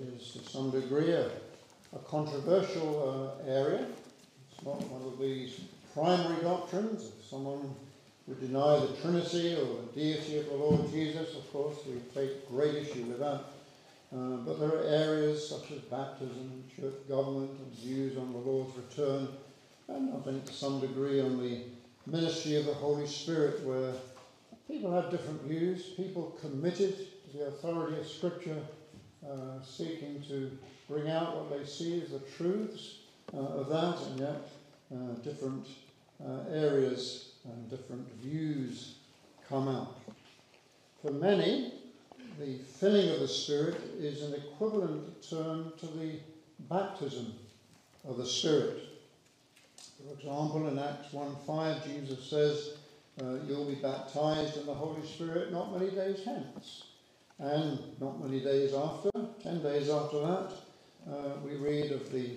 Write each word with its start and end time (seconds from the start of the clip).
Is 0.00 0.30
to 0.32 0.48
some 0.48 0.70
degree 0.70 1.10
a, 1.10 1.26
a 1.26 1.98
controversial 2.06 3.34
uh, 3.42 3.50
area. 3.50 3.84
It's 4.52 4.64
not 4.64 4.80
one 4.90 5.02
of 5.02 5.18
these 5.18 5.60
primary 5.92 6.40
doctrines. 6.40 7.10
If 7.18 7.26
someone 7.26 7.74
would 8.28 8.40
deny 8.40 8.78
the 8.78 8.92
Trinity 9.02 9.54
or 9.54 9.82
the 9.82 10.00
deity 10.00 10.38
of 10.38 10.46
the 10.46 10.54
Lord 10.54 10.88
Jesus, 10.92 11.34
of 11.34 11.52
course, 11.52 11.78
we 11.86 11.98
take 12.14 12.48
great 12.48 12.76
issue 12.76 13.04
with 13.04 13.18
that. 13.18 13.42
Uh, 14.14 14.36
but 14.46 14.60
there 14.60 14.68
are 14.68 14.84
areas 14.84 15.48
such 15.48 15.72
as 15.72 15.78
baptism, 15.80 16.62
church 16.76 16.94
government, 17.08 17.50
and 17.58 17.72
views 17.78 18.16
on 18.16 18.32
the 18.32 18.38
Lord's 18.38 18.76
return, 18.76 19.28
and 19.88 20.14
I 20.14 20.20
think 20.20 20.46
to 20.46 20.52
some 20.52 20.80
degree 20.80 21.20
on 21.20 21.42
the 21.42 21.62
ministry 22.06 22.54
of 22.56 22.66
the 22.66 22.74
Holy 22.74 23.06
Spirit, 23.06 23.64
where 23.64 23.92
people 24.68 24.92
have 24.92 25.10
different 25.10 25.42
views, 25.42 25.82
people 25.96 26.38
committed 26.40 26.96
to 26.96 27.36
the 27.36 27.46
authority 27.46 27.98
of 27.98 28.06
Scripture, 28.06 28.62
uh, 29.30 29.62
seeking 29.62 30.22
to 30.28 30.50
bring 30.88 31.10
out 31.10 31.36
what 31.36 31.58
they 31.58 31.64
see 31.66 32.02
as 32.02 32.10
the 32.10 32.20
truths 32.36 32.96
uh, 33.34 33.38
of 33.38 33.68
that, 33.68 33.98
and 34.08 34.20
yet 34.20 34.48
uh, 34.94 35.12
different 35.22 35.66
uh, 36.24 36.50
areas 36.50 37.32
and 37.44 37.70
different 37.70 38.06
views 38.22 38.94
come 39.48 39.68
out. 39.68 39.96
For 41.02 41.12
many, 41.12 41.74
the 42.38 42.58
filling 42.58 43.10
of 43.10 43.20
the 43.20 43.28
Spirit 43.28 43.80
is 43.98 44.22
an 44.22 44.34
equivalent 44.34 45.28
term 45.28 45.72
to 45.78 45.86
the 45.86 46.20
baptism 46.68 47.34
of 48.08 48.16
the 48.16 48.26
Spirit. 48.26 48.84
For 49.76 50.14
example, 50.14 50.68
in 50.68 50.78
Acts 50.78 51.12
1.5, 51.12 51.84
Jesus 51.84 52.24
says, 52.24 52.76
uh, 53.20 53.34
you'll 53.46 53.64
be 53.64 53.74
baptized 53.74 54.56
in 54.56 54.66
the 54.66 54.74
Holy 54.74 55.04
Spirit 55.06 55.52
not 55.52 55.76
many 55.76 55.90
days 55.90 56.20
hence. 56.24 56.84
And 57.38 57.78
not 58.00 58.20
many 58.22 58.40
days 58.40 58.74
after, 58.74 59.10
ten 59.42 59.62
days 59.62 59.88
after 59.90 60.20
that, 60.20 60.52
uh, 61.08 61.36
we 61.44 61.54
read 61.56 61.92
of 61.92 62.10
the 62.12 62.30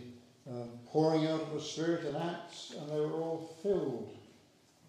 uh, 0.50 0.66
pouring 0.88 1.28
out 1.28 1.42
of 1.42 1.54
the 1.54 1.62
Spirit 1.62 2.06
in 2.06 2.16
Acts, 2.16 2.74
and 2.78 2.90
they 2.90 3.00
were 3.00 3.14
all 3.14 3.56
filled 3.64 4.16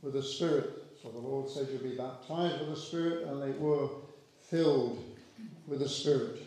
with 0.02 0.12
the 0.14 0.22
Spirit. 0.22 0.70
So 1.02 1.10
the 1.10 1.18
Lord 1.18 1.48
said, 1.48 1.68
You'll 1.70 1.82
be 1.82 1.96
baptized 1.96 2.60
with 2.60 2.70
the 2.70 2.80
Spirit, 2.80 3.26
and 3.26 3.42
they 3.42 3.58
were 3.58 3.88
filled 4.50 5.02
with 5.66 5.80
the 5.80 5.88
Spirit. 5.88 6.42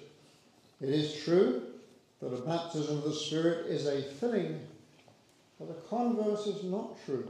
It 0.82 0.90
is 0.90 1.24
true 1.24 1.64
that 2.22 2.34
a 2.34 2.42
baptism 2.42 2.98
of 2.98 3.04
the 3.04 3.14
Spirit 3.14 3.66
is 3.68 3.88
a 3.88 4.02
filling, 4.02 4.60
but 5.60 5.68
the 5.68 5.88
converse 5.88 6.48
is 6.48 6.64
not 6.64 6.98
true. 7.06 7.28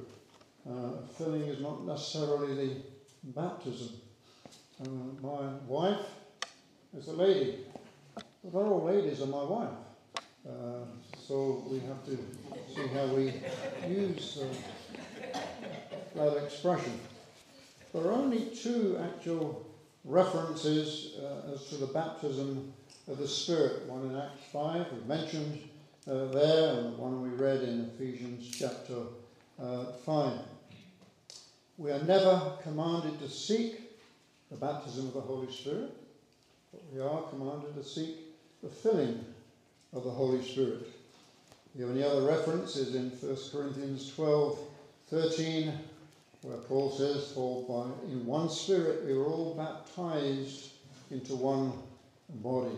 Uh, 0.69 1.01
filling 1.17 1.43
is 1.43 1.61
not 1.61 1.85
necessarily 1.85 2.55
the 2.55 2.75
baptism. 3.23 3.89
Uh, 4.81 4.89
my 5.21 5.53
wife 5.67 6.05
is 6.97 7.07
a 7.09 7.13
lady. 7.13 7.57
Not 8.43 8.65
all 8.65 8.83
ladies 8.85 9.21
are 9.21 9.27
my 9.27 9.43
wife. 9.43 9.69
Uh, 10.47 10.85
so 11.27 11.65
we 11.69 11.79
have 11.79 12.05
to 12.05 12.17
see 12.73 12.87
how 12.93 13.07
we 13.07 13.33
use 13.87 14.39
uh, 14.41 15.39
that 16.15 16.43
expression. 16.43 16.99
There 17.93 18.03
are 18.03 18.13
only 18.13 18.45
two 18.45 18.97
actual 19.03 19.65
references 20.05 21.15
uh, 21.19 21.53
as 21.53 21.67
to 21.67 21.75
the 21.75 21.87
baptism 21.87 22.71
of 23.09 23.17
the 23.17 23.27
Spirit. 23.27 23.87
One 23.87 24.09
in 24.09 24.15
Acts 24.15 24.43
5, 24.53 24.85
we 24.93 25.07
mentioned 25.07 25.59
uh, 26.09 26.25
there, 26.25 26.79
and 26.79 26.97
one 26.97 27.21
we 27.21 27.29
read 27.29 27.61
in 27.63 27.91
Ephesians 27.95 28.55
chapter 28.57 29.01
uh, 29.61 29.85
5. 30.05 30.39
We 31.77 31.91
are 31.91 32.03
never 32.03 32.53
commanded 32.63 33.19
to 33.19 33.29
seek 33.29 33.81
the 34.49 34.57
baptism 34.57 35.07
of 35.07 35.13
the 35.13 35.21
Holy 35.21 35.51
Spirit, 35.51 35.91
we 36.93 37.01
are 37.01 37.23
commanded 37.23 37.75
to 37.75 37.83
seek 37.83 38.17
the 38.63 38.69
filling 38.69 39.23
of 39.93 40.03
the 40.03 40.09
Holy 40.09 40.43
Spirit. 40.43 40.87
The 41.75 41.85
only 41.85 42.03
other 42.03 42.21
reference 42.21 42.75
is 42.75 42.95
in 42.95 43.09
1 43.09 43.37
Corinthians 43.51 44.13
12 44.15 44.59
13 45.09 45.73
where 46.45 46.57
Paul 46.57 46.91
says, 46.91 47.31
For 47.33 47.63
by, 47.63 48.11
in 48.11 48.25
one 48.25 48.49
spirit 48.49 49.05
we 49.05 49.17
were 49.17 49.25
all 49.25 49.55
baptized 49.55 50.69
into 51.09 51.35
one 51.35 51.73
body. 52.29 52.77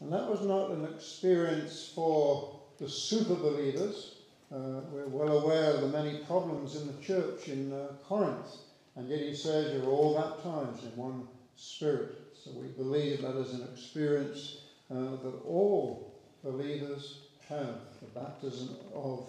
And 0.00 0.12
that 0.12 0.28
was 0.28 0.42
not 0.42 0.70
an 0.70 0.84
experience 0.86 1.92
for 1.94 2.60
the 2.78 2.88
super 2.88 3.34
believers. 3.34 4.16
Uh, 4.52 4.80
we're 4.90 5.06
well 5.06 5.38
aware 5.38 5.74
of 5.74 5.82
the 5.82 5.88
many 5.88 6.18
problems 6.24 6.74
in 6.74 6.86
the 6.88 7.00
church 7.00 7.48
in 7.48 7.72
uh, 7.72 7.88
Corinth. 8.08 8.56
And 8.96 9.08
yet 9.08 9.20
he 9.20 9.34
says 9.36 9.72
you're 9.72 9.90
all 9.90 10.14
baptized 10.14 10.84
in 10.84 10.96
one 10.96 11.28
spirit. 11.60 12.16
So 12.42 12.50
we 12.52 12.68
believe 12.68 13.20
that 13.22 13.36
is 13.36 13.52
an 13.52 13.68
experience 13.72 14.62
uh, 14.90 14.94
that 14.94 15.40
all 15.46 16.14
believers 16.42 17.18
have 17.48 17.76
the 18.00 18.06
baptism 18.18 18.76
of 18.94 19.28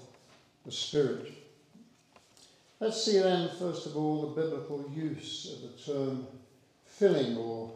the 0.65 0.71
Spirit. 0.71 1.33
Let's 2.79 3.03
see 3.03 3.19
then, 3.19 3.49
first 3.59 3.85
of 3.85 3.97
all, 3.97 4.21
the 4.21 4.41
biblical 4.41 4.89
use 4.95 5.53
of 5.53 5.61
the 5.61 5.93
term 5.93 6.25
filling 6.85 7.35
or 7.35 7.71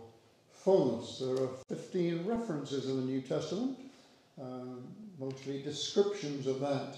fullness. 0.52 1.20
There 1.20 1.36
are 1.36 1.50
15 1.68 2.26
references 2.26 2.90
in 2.90 2.98
the 2.98 3.06
New 3.06 3.22
Testament, 3.22 3.78
um, 4.42 4.84
mostly 5.20 5.62
descriptions 5.62 6.48
of 6.48 6.60
that. 6.62 6.98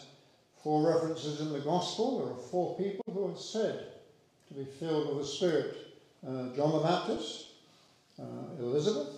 Four 0.64 0.94
references 0.94 1.42
in 1.42 1.52
the 1.52 1.60
Gospel. 1.60 2.20
There 2.20 2.34
are 2.34 2.50
four 2.50 2.78
people 2.78 3.04
who 3.14 3.32
are 3.32 3.38
said 3.38 3.88
to 4.48 4.54
be 4.54 4.66
filled 4.66 5.10
with 5.10 5.26
the 5.26 5.32
Spirit 5.32 5.88
uh, 6.26 6.54
John 6.56 6.72
the 6.74 6.80
Baptist, 6.80 7.47
uh, 8.20 8.60
Elizabeth, 8.60 9.16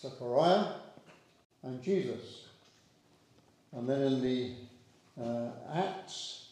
Zechariah, 0.00 0.72
and 1.62 1.82
Jesus. 1.82 2.46
And 3.72 3.88
then 3.88 4.02
in 4.02 4.22
the 4.22 4.52
uh, 5.20 5.50
Acts, 5.74 6.48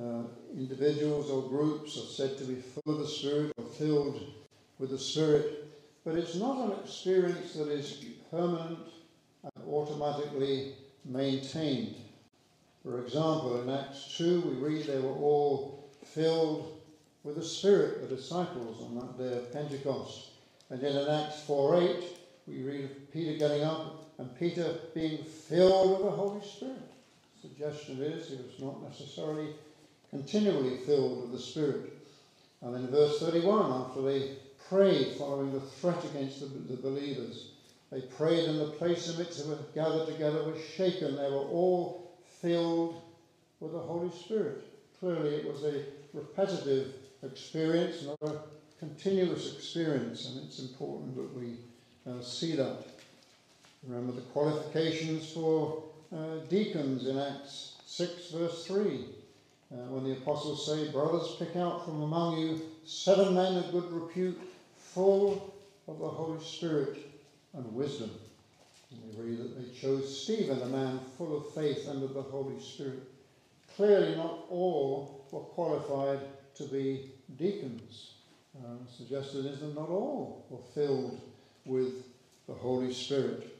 uh, 0.00 0.22
individuals 0.54 1.30
or 1.30 1.48
groups 1.48 1.96
are 1.96 2.06
said 2.06 2.38
to 2.38 2.44
be 2.44 2.54
full 2.54 2.94
of 2.94 3.00
the 3.00 3.06
Spirit 3.06 3.52
or 3.56 3.64
filled 3.64 4.32
with 4.78 4.90
the 4.90 4.98
Spirit, 4.98 5.68
but 6.04 6.14
it's 6.14 6.36
not 6.36 6.66
an 6.66 6.78
experience 6.82 7.54
that 7.54 7.68
is 7.68 8.04
permanent 8.30 8.78
and 9.42 9.68
automatically 9.68 10.74
maintained. 11.04 11.96
For 12.82 13.02
example, 13.02 13.60
in 13.62 13.68
Acts 13.68 14.14
2, 14.16 14.40
we 14.40 14.54
read 14.54 14.86
they 14.86 15.00
were 15.00 15.10
all 15.10 15.90
filled 16.04 16.80
with 17.24 17.36
the 17.36 17.44
Spirit, 17.44 18.08
the 18.08 18.16
disciples, 18.16 18.80
on 18.82 18.94
that 18.94 19.18
day 19.18 19.36
of 19.36 19.52
Pentecost. 19.52 20.29
And 20.70 20.80
then 20.80 20.96
in 20.96 21.08
Acts 21.08 21.42
4 21.42 21.82
8, 21.82 22.04
we 22.46 22.62
read 22.62 22.84
of 22.84 23.12
Peter 23.12 23.36
getting 23.36 23.64
up 23.64 24.12
and 24.18 24.38
Peter 24.38 24.74
being 24.94 25.24
filled 25.24 25.90
with 25.90 26.02
the 26.02 26.16
Holy 26.16 26.46
Spirit. 26.46 26.76
The 27.42 27.48
suggestion 27.48 28.00
is 28.02 28.28
he 28.28 28.36
was 28.36 28.60
not 28.60 28.82
necessarily 28.82 29.54
continually 30.10 30.78
filled 30.78 31.22
with 31.22 31.32
the 31.32 31.38
Spirit. 31.38 31.92
And 32.62 32.74
then 32.74 32.82
in 32.82 32.90
verse 32.90 33.18
31, 33.18 33.72
after 33.72 34.02
they 34.02 34.36
prayed 34.68 35.16
following 35.16 35.52
the 35.52 35.60
threat 35.60 36.04
against 36.04 36.40
the, 36.40 36.46
the 36.46 36.80
believers, 36.80 37.48
they 37.90 38.02
prayed 38.02 38.48
and 38.48 38.60
the 38.60 38.66
place 38.66 39.08
in 39.08 39.18
which 39.18 39.36
they 39.38 39.48
were 39.48 39.58
gathered 39.74 40.06
together 40.06 40.44
was 40.44 40.62
shaken. 40.76 41.16
They 41.16 41.30
were 41.30 41.48
all 41.48 42.12
filled 42.40 43.02
with 43.58 43.72
the 43.72 43.78
Holy 43.78 44.10
Spirit. 44.10 44.62
Clearly, 45.00 45.34
it 45.36 45.52
was 45.52 45.64
a 45.64 45.82
repetitive 46.12 46.92
experience, 47.22 48.04
not 48.04 48.30
a 48.30 48.38
continuous 48.80 49.54
experience, 49.54 50.26
and 50.26 50.42
it's 50.44 50.58
important 50.58 51.14
that 51.14 51.38
we 51.38 51.58
uh, 52.10 52.22
see 52.22 52.56
that. 52.56 52.78
Remember 53.86 54.12
the 54.12 54.22
qualifications 54.22 55.32
for 55.32 55.84
uh, 56.14 56.38
deacons 56.48 57.06
in 57.06 57.18
Acts 57.18 57.76
6, 57.86 58.30
verse 58.30 58.66
3. 58.66 59.04
Uh, 59.72 59.76
when 59.90 60.04
the 60.04 60.12
apostles 60.12 60.66
say, 60.66 60.90
Brothers, 60.90 61.36
pick 61.38 61.54
out 61.56 61.84
from 61.84 62.02
among 62.02 62.38
you 62.38 62.60
seven 62.84 63.34
men 63.34 63.56
of 63.56 63.70
good 63.70 63.92
repute, 63.92 64.40
full 64.76 65.54
of 65.86 65.98
the 65.98 66.08
Holy 66.08 66.42
Spirit 66.42 66.98
and 67.52 67.72
wisdom. 67.74 68.10
And 68.90 69.00
we 69.14 69.30
read 69.30 69.38
that 69.38 69.60
they 69.60 69.78
chose 69.78 70.22
Stephen, 70.24 70.60
a 70.62 70.66
man 70.66 71.00
full 71.16 71.36
of 71.36 71.54
faith 71.54 71.86
and 71.86 72.02
of 72.02 72.14
the 72.14 72.22
Holy 72.22 72.58
Spirit. 72.60 73.02
Clearly, 73.76 74.16
not 74.16 74.46
all 74.50 75.24
were 75.30 75.40
qualified 75.40 76.20
to 76.56 76.64
be 76.64 77.10
deacons. 77.38 78.14
Suggested 78.96 79.46
is 79.46 79.60
that 79.60 79.74
not 79.74 79.88
all 79.88 80.44
were 80.50 80.58
filled 80.74 81.20
with 81.64 82.04
the 82.46 82.52
Holy 82.52 82.92
Spirit. 82.92 83.56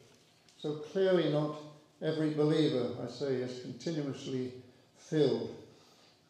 So 0.58 0.74
clearly, 0.74 1.32
not 1.32 1.56
every 2.02 2.34
believer, 2.34 2.90
I 3.02 3.08
say, 3.08 3.34
is 3.34 3.62
continuously 3.62 4.52
filled 4.96 5.54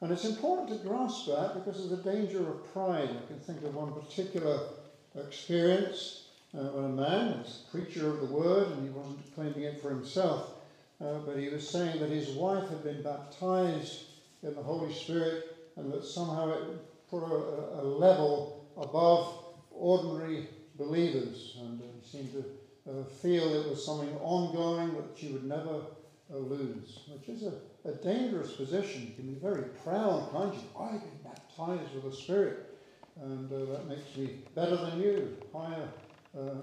and 0.01 0.13
it's 0.13 0.25
important 0.25 0.69
to 0.69 0.89
grasp 0.89 1.27
that 1.27 1.55
because 1.55 1.85
of 1.85 1.91
the 1.91 2.11
danger 2.11 2.49
of 2.49 2.73
pride. 2.73 3.11
I 3.11 3.27
can 3.27 3.39
think 3.39 3.63
of 3.63 3.75
one 3.75 3.93
particular 3.93 4.61
experience 5.15 6.25
uh, 6.55 6.69
when 6.69 6.85
a 6.85 6.89
man 6.89 7.39
was 7.39 7.65
a 7.67 7.71
preacher 7.71 8.09
of 8.09 8.21
the 8.21 8.35
word 8.35 8.69
and 8.69 8.83
he 8.83 8.89
wasn't 8.89 9.35
claiming 9.35 9.63
it 9.65 9.81
for 9.81 9.91
himself, 9.91 10.53
uh, 11.03 11.19
but 11.27 11.37
he 11.37 11.49
was 11.49 11.69
saying 11.69 12.01
that 12.01 12.09
his 12.09 12.31
wife 12.31 12.67
had 12.69 12.83
been 12.83 13.03
baptized 13.03 14.05
in 14.43 14.55
the 14.55 14.63
Holy 14.63 14.93
Spirit 14.93 15.55
and 15.77 15.93
that 15.93 16.05
somehow 16.05 16.51
it 16.51 16.65
put 17.11 17.23
a, 17.23 17.81
a 17.81 17.83
level 17.83 18.71
above 18.77 19.45
ordinary 19.71 20.49
believers. 20.77 21.57
And 21.61 21.81
seemed 22.11 22.33
to 22.33 22.45
uh, 22.91 23.05
feel 23.05 23.55
it 23.55 23.71
was 23.71 23.85
something 23.85 24.13
ongoing 24.19 24.95
that 24.95 25.23
you 25.23 25.35
would 25.35 25.45
never 25.45 25.83
uh, 26.33 26.37
lose, 26.37 27.01
which 27.09 27.29
is 27.29 27.45
a, 27.45 27.53
a 27.89 27.93
dangerous 28.03 28.53
position. 28.53 29.03
You 29.03 29.15
can 29.15 29.35
be 29.35 29.41
very 29.41 29.65
proud, 29.85 30.31
can't 30.33 30.55
you? 30.55 30.61
I've 30.79 31.01
been 31.01 31.21
baptized 31.23 31.95
with 31.95 32.11
the 32.11 32.17
Spirit, 32.17 32.79
and 33.21 33.53
uh, 33.53 33.73
that 33.73 33.87
makes 33.89 34.17
me 34.17 34.39
better 34.55 34.77
than 34.77 35.01
you, 35.01 35.37
higher 35.53 35.89
uh, 36.39 36.55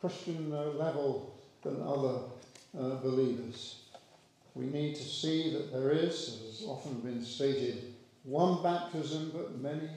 Christian 0.00 0.52
uh, 0.52 0.66
level 0.70 1.38
than 1.62 1.82
other 1.82 2.20
uh, 2.78 2.96
believers. 3.02 3.82
We 4.54 4.66
need 4.66 4.94
to 4.96 5.02
see 5.02 5.52
that 5.52 5.72
there 5.72 5.90
is, 5.90 6.40
as 6.48 6.60
has 6.60 6.68
often 6.68 7.00
been 7.00 7.22
stated, 7.22 7.95
one 8.26 8.62
baptism 8.62 9.30
but 9.32 9.58
many 9.60 9.88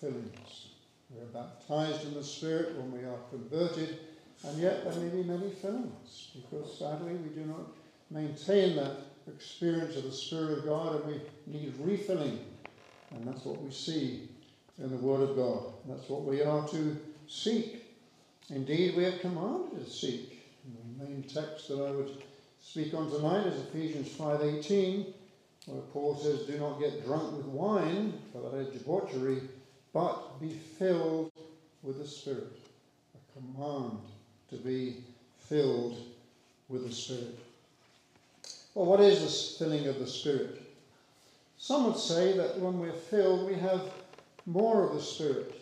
fillings. 0.00 0.68
We 1.10 1.20
are 1.20 1.42
baptized 1.42 2.06
in 2.06 2.14
the 2.14 2.22
Spirit 2.22 2.76
when 2.76 2.92
we 2.92 3.00
are 3.00 3.18
converted, 3.30 3.98
and 4.46 4.58
yet 4.58 4.84
there 4.84 5.02
may 5.02 5.08
be 5.08 5.26
many 5.26 5.50
fillings, 5.50 6.30
because 6.34 6.78
sadly 6.78 7.14
we 7.14 7.30
do 7.30 7.46
not 7.46 7.72
maintain 8.10 8.76
that 8.76 8.96
experience 9.26 9.96
of 9.96 10.04
the 10.04 10.12
Spirit 10.12 10.58
of 10.58 10.64
God 10.66 10.96
and 10.96 11.06
we 11.06 11.20
need 11.46 11.74
refilling. 11.80 12.38
And 13.10 13.26
that's 13.26 13.44
what 13.44 13.60
we 13.62 13.70
see 13.70 14.28
in 14.78 14.90
the 14.90 14.96
Word 14.96 15.28
of 15.28 15.36
God. 15.36 15.72
That's 15.88 16.08
what 16.08 16.22
we 16.22 16.42
are 16.42 16.66
to 16.68 16.96
seek. 17.26 17.84
Indeed, 18.50 18.96
we 18.96 19.04
are 19.04 19.18
commanded 19.18 19.84
to 19.84 19.90
seek. 19.90 20.42
And 20.64 20.76
the 20.98 21.04
main 21.04 21.22
text 21.22 21.68
that 21.68 21.82
I 21.82 21.90
would 21.90 22.22
speak 22.60 22.94
on 22.94 23.10
tonight 23.10 23.46
is 23.46 23.60
Ephesians 23.62 24.08
5.18, 24.10 25.12
where 25.66 25.82
Paul 25.92 26.16
says, 26.16 26.46
Do 26.46 26.58
not 26.58 26.80
get 26.80 27.04
drunk 27.04 27.36
with 27.36 27.46
wine, 27.46 28.14
for 28.32 28.42
that 28.42 28.56
is 28.58 28.78
debauchery, 28.78 29.40
but 29.92 30.40
be 30.40 30.50
filled 30.50 31.32
with 31.82 31.98
the 31.98 32.06
Spirit. 32.06 32.58
A 33.14 33.38
command 33.38 33.98
to 34.50 34.56
be 34.56 35.04
filled 35.48 35.96
with 36.68 36.86
the 36.86 36.94
Spirit. 36.94 37.38
Well, 38.74 38.86
what 38.86 39.00
is 39.00 39.20
this 39.20 39.56
filling 39.58 39.86
of 39.86 39.98
the 39.98 40.06
Spirit? 40.06 40.62
Some 41.58 41.86
would 41.86 41.96
say 41.96 42.36
that 42.36 42.58
when 42.58 42.78
we're 42.78 42.92
filled, 42.92 43.46
we 43.46 43.54
have 43.54 43.82
more 44.46 44.84
of 44.84 44.94
the 44.94 45.02
Spirit. 45.02 45.54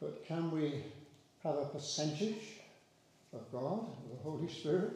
But 0.00 0.26
can 0.26 0.50
we 0.50 0.84
have 1.42 1.54
a 1.56 1.64
percentage 1.66 2.58
of 3.32 3.50
God, 3.52 3.80
of 3.80 4.10
the 4.10 4.22
Holy 4.22 4.48
Spirit? 4.48 4.92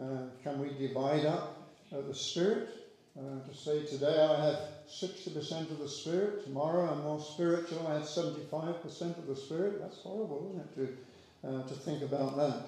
Uh, 0.00 0.26
can 0.42 0.58
we 0.58 0.70
divide 0.86 1.24
up 1.24 1.70
uh, 1.92 2.00
the 2.00 2.14
Spirit? 2.14 2.83
Uh, 3.16 3.48
to 3.48 3.56
say 3.56 3.84
today 3.84 4.26
I 4.28 4.44
have 4.44 4.58
60% 4.90 5.70
of 5.70 5.78
the 5.78 5.88
Spirit, 5.88 6.44
tomorrow 6.44 6.90
I'm 6.90 7.04
more 7.04 7.20
spiritual, 7.20 7.86
I 7.86 7.94
have 7.94 8.02
75% 8.02 9.18
of 9.18 9.26
the 9.28 9.36
Spirit. 9.36 9.80
That's 9.80 9.98
horrible, 9.98 10.50
isn't 10.50 10.88
it, 10.88 10.98
to, 11.42 11.48
uh, 11.48 11.68
to 11.68 11.74
think 11.74 12.02
about 12.02 12.36
that? 12.36 12.64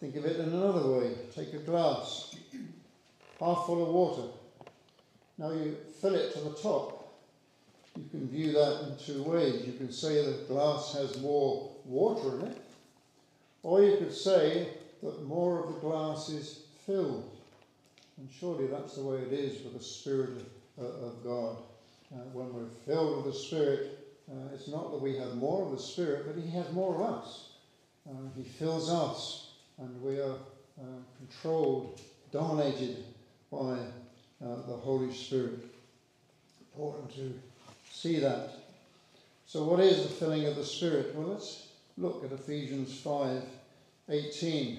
Think 0.00 0.16
of 0.16 0.24
it 0.24 0.40
in 0.40 0.52
another 0.52 0.90
way. 0.90 1.14
Take 1.32 1.54
a 1.54 1.58
glass, 1.58 2.34
half 3.38 3.66
full 3.66 3.84
of 3.84 3.88
water. 3.94 4.28
Now 5.38 5.52
you 5.52 5.76
fill 6.00 6.16
it 6.16 6.32
to 6.32 6.40
the 6.40 6.54
top. 6.54 7.14
You 7.96 8.08
can 8.10 8.28
view 8.28 8.52
that 8.52 8.88
in 8.88 8.96
two 8.98 9.22
ways. 9.22 9.64
You 9.64 9.74
can 9.74 9.92
say 9.92 10.24
the 10.24 10.44
glass 10.48 10.92
has 10.94 11.20
more 11.20 11.70
water 11.84 12.40
in 12.40 12.46
it, 12.48 12.62
or 13.62 13.80
you 13.80 13.96
could 13.96 14.12
say 14.12 14.70
that 15.04 15.24
more 15.24 15.60
of 15.62 15.72
the 15.72 15.80
glass 15.80 16.28
is 16.30 16.64
filled. 16.84 17.33
And 18.18 18.28
surely 18.30 18.66
that's 18.66 18.96
the 18.96 19.02
way 19.02 19.18
it 19.18 19.32
is 19.32 19.62
with 19.64 19.74
the 19.74 19.82
Spirit 19.82 20.30
of, 20.78 20.84
uh, 20.84 21.06
of 21.06 21.24
God. 21.24 21.56
Uh, 22.12 22.18
when 22.32 22.52
we're 22.54 22.68
filled 22.86 23.24
with 23.24 23.34
the 23.34 23.38
Spirit, 23.38 23.98
uh, 24.30 24.54
it's 24.54 24.68
not 24.68 24.92
that 24.92 25.00
we 25.00 25.16
have 25.16 25.34
more 25.34 25.64
of 25.64 25.72
the 25.72 25.82
Spirit, 25.82 26.26
but 26.26 26.40
He 26.40 26.50
has 26.50 26.70
more 26.72 26.94
of 26.94 27.00
us. 27.02 27.50
Uh, 28.08 28.12
he 28.36 28.42
fills 28.42 28.90
us 28.90 29.52
and 29.78 30.02
we 30.02 30.20
are 30.20 30.36
uh, 30.78 31.00
controlled, 31.18 32.00
dominated 32.30 33.04
by 33.50 33.78
uh, 34.44 34.56
the 34.66 34.76
Holy 34.76 35.12
Spirit. 35.12 35.64
Important 36.74 37.14
to 37.14 37.34
see 37.90 38.18
that. 38.20 38.50
So, 39.46 39.64
what 39.64 39.80
is 39.80 40.02
the 40.02 40.08
filling 40.08 40.46
of 40.46 40.56
the 40.56 40.64
Spirit? 40.64 41.14
Well, 41.14 41.28
let's 41.28 41.68
look 41.96 42.24
at 42.24 42.32
Ephesians 42.32 43.00
5 43.00 43.42
18. 44.10 44.78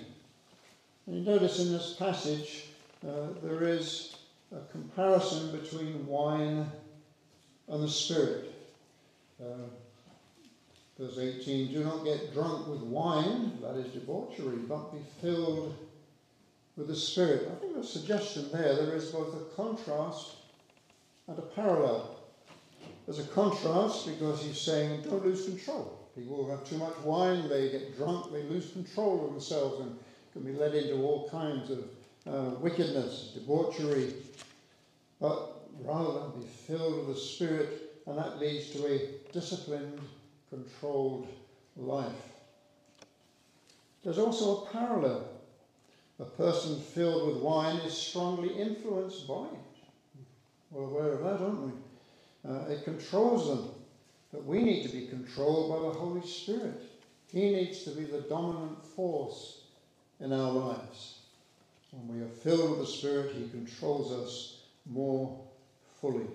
And 1.08 1.16
you 1.16 1.22
notice 1.24 1.60
in 1.60 1.72
this 1.72 1.94
passage 1.94 2.66
uh, 3.08 3.28
there 3.44 3.64
is 3.64 4.18
a 4.52 4.72
comparison 4.72 5.58
between 5.60 6.06
wine 6.08 6.70
and 7.68 7.84
the 7.84 7.90
Spirit. 7.90 8.54
Uh, 9.42 9.68
Verse 10.98 11.18
18 11.18 11.74
Do 11.74 11.84
not 11.84 12.06
get 12.06 12.34
drunk 12.34 12.68
with 12.68 12.80
wine, 12.82 13.58
that 13.62 13.76
is 13.76 13.92
debauchery, 13.92 14.58
but 14.68 14.94
be 14.94 15.00
filled 15.22 15.76
with 16.78 16.88
the 16.88 16.96
Spirit. 16.96 17.50
I 17.52 17.60
think 17.60 17.76
the 17.76 17.84
suggestion 17.84 18.50
there, 18.52 18.76
there 18.76 18.96
is 18.96 19.12
both 19.12 19.36
a 19.36 19.56
contrast 19.56 20.36
and 21.28 21.38
a 21.38 21.42
parallel. 21.42 22.16
There's 23.06 23.20
a 23.20 23.28
contrast 23.30 24.08
because 24.08 24.42
he's 24.42 24.60
saying 24.60 25.02
don't 25.02 25.26
lose 25.26 25.46
control. 25.46 26.00
People 26.16 26.46
who 26.46 26.52
have 26.52 26.64
too 26.64 26.78
much 26.78 26.98
wine, 27.04 27.50
they 27.50 27.70
get 27.70 27.98
drunk, 27.98 28.32
they 28.32 28.44
lose 28.44 28.72
control 28.72 29.26
of 29.26 29.32
themselves 29.32 29.82
and 29.82 29.98
can 30.32 30.44
be 30.44 30.58
led 30.58 30.76
into 30.76 30.96
all 30.96 31.30
kinds 31.30 31.70
of 31.70 31.84
uh, 32.28 32.52
wickedness, 32.60 33.32
debauchery. 33.34 34.14
But 35.20 35.70
rather 35.84 36.30
be 36.30 36.46
filled 36.46 37.08
with 37.08 37.16
the 37.16 37.22
Spirit, 37.22 38.02
and 38.06 38.18
that 38.18 38.40
leads 38.40 38.70
to 38.72 38.86
a 38.88 39.10
disciplined 39.32 40.00
controlled 40.50 41.28
life. 41.76 42.12
There's 44.04 44.20
also 44.20 44.64
a 44.64 44.70
parallel. 44.70 45.28
A 46.20 46.26
person 46.26 46.80
filled 46.80 47.28
with 47.28 47.44
wine 47.44 47.78
is 47.78 47.94
strongly 47.94 48.50
influenced 48.50 49.28
by 49.28 49.46
it. 49.46 50.24
We're 50.72 50.84
aware 50.84 51.14
of 51.14 51.24
that, 51.24 51.44
aren't 51.44 51.62
we? 51.62 51.72
Uh, 52.48 52.66
it 52.70 52.84
controls 52.84 53.48
them. 53.48 53.70
But 54.32 54.46
we 54.46 54.64
need 54.64 54.84
to 54.84 54.90
be 54.90 55.08
controlled 55.08 55.70
by 55.70 55.88
the 55.88 55.98
Holy 55.98 56.26
Spirit. 56.26 56.82
He 57.32 57.52
needs 57.52 57.84
to 57.84 57.92
be 57.92 58.04
the 58.04 58.22
dominant 58.22 58.84
force 58.84 59.64
in 60.20 60.32
our 60.32 60.52
lives. 60.52 61.15
When 61.96 62.18
we 62.18 62.24
are 62.24 62.30
filled 62.30 62.72
with 62.72 62.80
the 62.80 62.86
Spirit, 62.86 63.36
He 63.36 63.50
controls 63.50 64.12
us 64.12 64.62
more 64.86 65.40
fully. 66.00 66.28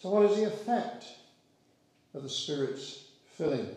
So, 0.00 0.10
what 0.10 0.30
is 0.30 0.36
the 0.38 0.46
effect 0.46 1.06
of 2.16 2.22
the 2.22 2.28
Spirit's 2.28 3.06
filling. 3.36 3.68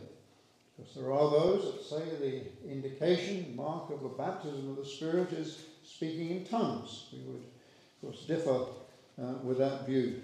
Because 0.78 0.94
there 0.96 1.12
are 1.12 1.30
those 1.30 1.74
that 1.74 1.84
say 1.84 2.04
the 2.20 2.72
indication, 2.72 3.54
mark 3.56 3.90
of 3.90 4.02
the 4.02 4.10
baptism 4.10 4.69
of 4.69 4.78
the 4.78 4.86
Spirit 4.86 5.33
is 5.33 5.66
speaking 5.83 6.31
in 6.31 6.45
tongues. 6.45 7.07
We 7.12 7.19
would, 7.19 7.44
of 7.44 8.02
course, 8.02 8.26
differ 8.26 8.66
uh, 9.21 9.33
with 9.44 9.57
that 9.57 9.86
view. 9.86 10.21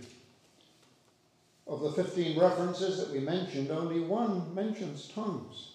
Of 1.67 1.81
the 1.81 1.91
15 1.91 2.39
references 2.39 2.99
that 2.99 3.11
we 3.11 3.19
mentioned, 3.19 3.71
only 3.71 3.99
one 3.99 4.53
mentions 4.55 5.09
tongues. 5.09 5.71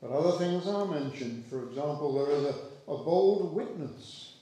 But 0.00 0.12
other 0.12 0.38
things 0.38 0.66
are 0.66 0.86
mentioned. 0.86 1.44
For 1.50 1.64
example, 1.64 2.24
there 2.24 2.34
is 2.34 2.44
a, 2.44 2.54
a 2.88 2.96
bold 2.96 3.54
witness 3.54 4.36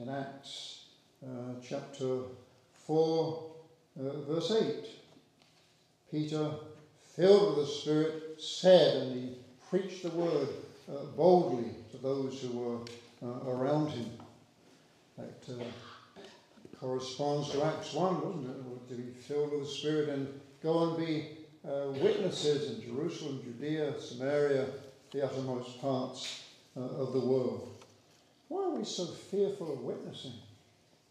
in 0.00 0.08
Acts 0.08 0.86
uh, 1.22 1.52
chapter 1.62 2.20
4, 2.86 3.50
uh, 4.00 4.20
verse 4.20 4.52
8. 4.52 4.86
Peter, 6.10 6.50
filled 7.14 7.58
with 7.58 7.66
the 7.66 7.72
Spirit, 7.72 8.40
said, 8.40 9.02
and 9.02 9.14
he 9.14 9.34
preached 9.68 10.02
the 10.02 10.10
word 10.10 10.48
uh, 10.90 11.04
boldly 11.14 11.74
to 11.90 11.98
those 11.98 12.40
who 12.40 12.58
were 12.58 12.78
uh, 13.22 13.50
around 13.50 13.90
him. 13.90 14.10
That 15.18 15.44
uh, 15.50 16.20
corresponds 16.80 17.50
to 17.50 17.64
Acts 17.64 17.92
1, 17.92 18.14
doesn't 18.14 18.46
it? 18.46 18.88
To 18.88 18.94
be 18.94 19.12
filled 19.20 19.52
with 19.52 19.64
the 19.64 19.66
Spirit 19.66 20.08
and 20.08 20.40
go 20.62 20.88
and 20.88 21.06
be 21.06 21.26
uh, 21.68 21.90
witnesses 22.02 22.70
in 22.70 22.86
Jerusalem, 22.86 23.42
Judea, 23.44 24.00
Samaria, 24.00 24.64
the 25.10 25.26
uttermost 25.26 25.78
parts 25.82 26.44
uh, 26.78 27.02
of 27.02 27.12
the 27.12 27.20
world. 27.20 27.84
Why 28.48 28.64
are 28.64 28.70
we 28.70 28.84
so 28.84 29.06
fearful 29.06 29.72
of 29.72 29.80
witnessing? 29.80 30.32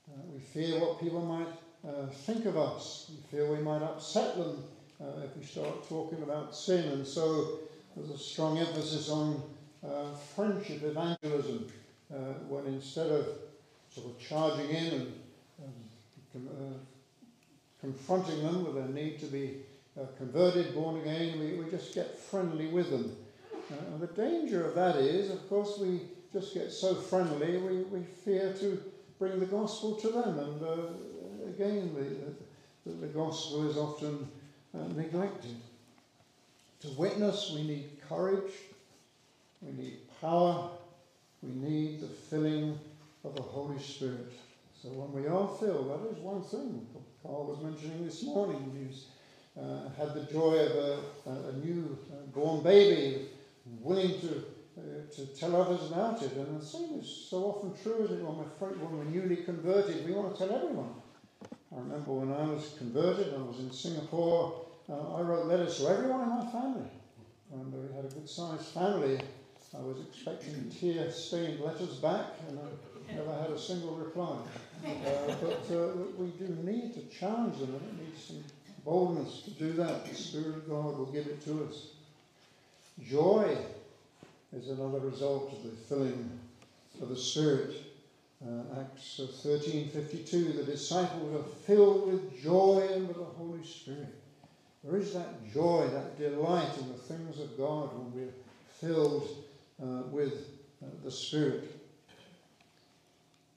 Uh, 0.10 0.22
we 0.34 0.40
fear 0.40 0.80
what 0.80 1.00
people 1.00 1.22
might 1.22 1.48
think 2.26 2.46
of 2.46 2.58
us. 2.58 3.10
We 3.10 3.38
fear 3.38 3.52
we 3.52 3.62
might 3.64 3.82
upset 3.82 4.38
them 4.38 4.64
uh, 5.02 5.26
if 5.26 5.38
we 5.38 5.44
start 5.46 5.88
talking 5.88 6.24
about 6.24 6.56
sin. 6.56 6.92
And 6.92 7.06
so 7.06 7.60
there's 7.96 8.10
a 8.10 8.18
strong 8.18 8.58
emphasis 8.58 9.10
on 9.10 9.42
uh, 9.86 10.14
friendship 10.36 10.84
evangelism, 10.84 11.68
uh, 12.14 12.34
when 12.48 12.66
instead 12.66 13.12
of 13.12 13.28
sort 13.90 14.08
of 14.08 14.20
charging 14.20 14.70
in 14.70 14.94
and, 14.94 15.14
and 16.34 16.48
uh, 16.50 16.78
confronting 17.80 18.42
them 18.44 18.66
with 18.66 18.76
their 18.76 18.88
need 18.88 19.20
to 19.20 19.26
be 19.28 19.58
uh, 20.00 20.06
converted, 20.18 20.74
born 20.74 21.00
again, 21.02 21.40
we, 21.40 21.54
we 21.54 21.70
just 21.70 21.94
get 21.94 22.18
friendly 22.18 22.68
with 22.68 22.90
them. 22.90 23.16
Uh, 23.72 23.94
and 23.94 24.02
the 24.02 24.08
danger 24.08 24.66
of 24.66 24.76
that 24.76 24.96
is, 24.98 25.30
of 25.30 25.48
course, 25.50 25.78
we 25.80 26.02
just 26.32 26.54
get 26.54 26.72
so 26.72 26.96
friendly, 26.96 27.58
we, 27.58 27.78
we 27.84 28.04
fear 28.04 28.54
to 28.60 28.82
bring 29.20 29.40
the 29.40 29.46
gospel 29.46 29.96
to 29.96 30.10
them. 30.10 30.40
And 30.40 31.50
again, 31.50 31.96
the, 31.96 32.90
the, 32.90 32.98
the 32.98 33.08
gospel 33.08 33.70
is 33.70 33.78
often 33.78 34.28
uh, 34.74 34.88
neglected. 34.96 35.56
To 36.82 36.90
witness, 36.90 37.52
we 37.56 37.64
need 37.64 37.90
courage 38.08 38.54
we 39.62 39.72
need 39.72 39.98
power, 40.22 40.70
we 41.42 41.50
need 41.50 42.02
the 42.02 42.08
filling 42.08 42.78
of 43.24 43.36
the 43.36 43.42
Holy 43.42 43.80
Spirit. 43.80 44.32
So 44.82 44.90
when 44.90 45.12
we 45.12 45.28
are 45.28 45.48
filled, 45.60 45.90
that 45.90 46.16
is 46.16 46.24
one 46.24 46.44
thing 46.44 46.86
Carl 47.24 47.46
was 47.46 47.60
mentioning 47.62 48.06
this 48.06 48.24
morning. 48.24 48.88
He's 48.88 49.06
uh, 49.60 49.90
had 49.98 50.14
the 50.14 50.32
joy 50.32 50.58
of 50.58 50.72
a, 50.76 51.50
a 51.50 51.54
new 51.66 51.98
uh, 52.12 52.26
born 52.28 52.64
baby, 52.64 53.26
willing 53.88 54.20
to 54.20 54.44
uh, 54.78 54.82
to 55.16 55.26
tell 55.28 55.56
others 55.56 55.90
about 55.90 56.22
it. 56.22 56.34
And 56.34 56.62
the 56.62 56.66
same 56.66 57.00
is 57.00 57.28
so 57.30 57.38
often 57.46 57.74
true, 57.82 58.04
isn't 58.04 58.20
it? 58.20 58.24
When 58.24 58.38
we're, 58.38 58.86
when 58.86 58.98
we're 59.00 59.06
newly 59.06 59.38
converted, 59.38 60.06
we 60.06 60.14
want 60.14 60.36
to 60.36 60.38
tell 60.38 60.56
everyone. 60.56 60.94
I 61.76 61.80
remember 61.80 62.12
when 62.12 62.32
I 62.32 62.46
was 62.54 62.76
converted, 62.78 63.34
I 63.34 63.42
was 63.42 63.60
in 63.60 63.72
Singapore, 63.72 64.66
uh, 64.88 65.16
I 65.16 65.22
wrote 65.22 65.48
letters 65.48 65.78
to 65.80 65.88
everyone 65.88 66.22
in 66.22 66.30
my 66.30 66.46
family. 66.52 66.90
And 67.52 67.74
we 67.74 67.96
had 67.96 68.06
a 68.06 68.08
good 68.10 68.30
sized 68.30 68.68
family. 68.68 69.20
I 69.76 69.82
was 69.82 69.98
expecting 70.08 70.70
tear 70.70 71.12
stained 71.12 71.60
letters 71.60 71.96
back, 71.96 72.26
and 72.48 72.60
I 72.60 73.14
never 73.16 73.34
had 73.42 73.50
a 73.50 73.60
single 73.60 73.96
reply. 73.96 74.38
Uh, 74.86 75.36
but 75.42 75.76
uh, 75.76 75.88
we 76.18 76.28
do 76.38 76.56
need 76.64 76.94
to 76.94 77.02
challenge 77.08 77.58
them, 77.60 77.74
and 77.74 78.00
it 78.00 78.06
needs 78.06 78.24
some 78.24 78.44
boldness 78.86 79.42
to 79.42 79.52
do 79.52 79.74
that. 79.74 80.06
The 80.06 80.16
Spirit 80.16 80.56
of 80.56 80.70
God 80.70 80.98
will 80.98 81.12
give 81.12 81.28
it 81.28 81.44
to 81.46 81.66
us. 81.66 81.97
Joy 83.04 83.56
is 84.54 84.70
another 84.70 85.00
result 85.00 85.54
of 85.54 85.64
the 85.64 85.70
filling 85.70 86.40
of 87.02 87.10
the 87.10 87.16
Spirit. 87.16 87.76
Uh, 88.44 88.80
Acts 88.80 89.20
13:52, 89.20 90.54
the 90.54 90.64
disciples 90.64 91.36
are 91.36 91.50
filled 91.66 92.08
with 92.08 92.42
joy 92.42 92.88
and 92.94 93.08
with 93.08 93.18
the 93.18 93.24
Holy 93.24 93.64
Spirit. 93.64 94.16
There 94.84 94.98
is 94.98 95.14
that 95.14 95.52
joy, 95.54 95.88
that 95.88 96.18
delight 96.18 96.78
in 96.80 96.88
the 96.88 96.98
things 96.98 97.40
of 97.40 97.58
God 97.58 97.92
when 97.94 98.14
we're 98.14 98.34
filled 98.80 99.28
uh, 99.82 100.04
with 100.10 100.50
uh, 100.82 100.88
the 101.04 101.12
Spirit. 101.12 101.80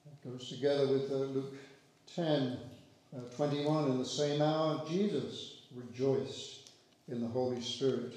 That 0.05 0.29
goes 0.29 0.49
together 0.49 0.87
with 0.87 1.11
uh, 1.11 1.15
Luke 1.15 1.55
10, 2.15 2.57
uh, 3.15 3.19
21. 3.35 3.91
In 3.91 3.97
the 3.97 4.05
same 4.05 4.41
hour, 4.41 4.83
Jesus 4.87 5.61
rejoiced 5.75 6.71
in 7.07 7.21
the 7.21 7.27
Holy 7.27 7.61
Spirit. 7.61 8.13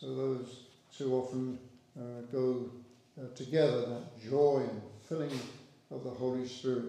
So 0.00 0.14
those 0.14 0.60
two 0.96 1.14
often 1.14 1.58
uh, 1.98 2.22
go 2.32 2.70
uh, 3.20 3.26
together, 3.34 3.82
that 3.82 4.30
joy 4.30 4.62
and 4.66 4.80
filling 5.06 5.38
of 5.90 6.04
the 6.04 6.10
Holy 6.10 6.48
Spirit. 6.48 6.84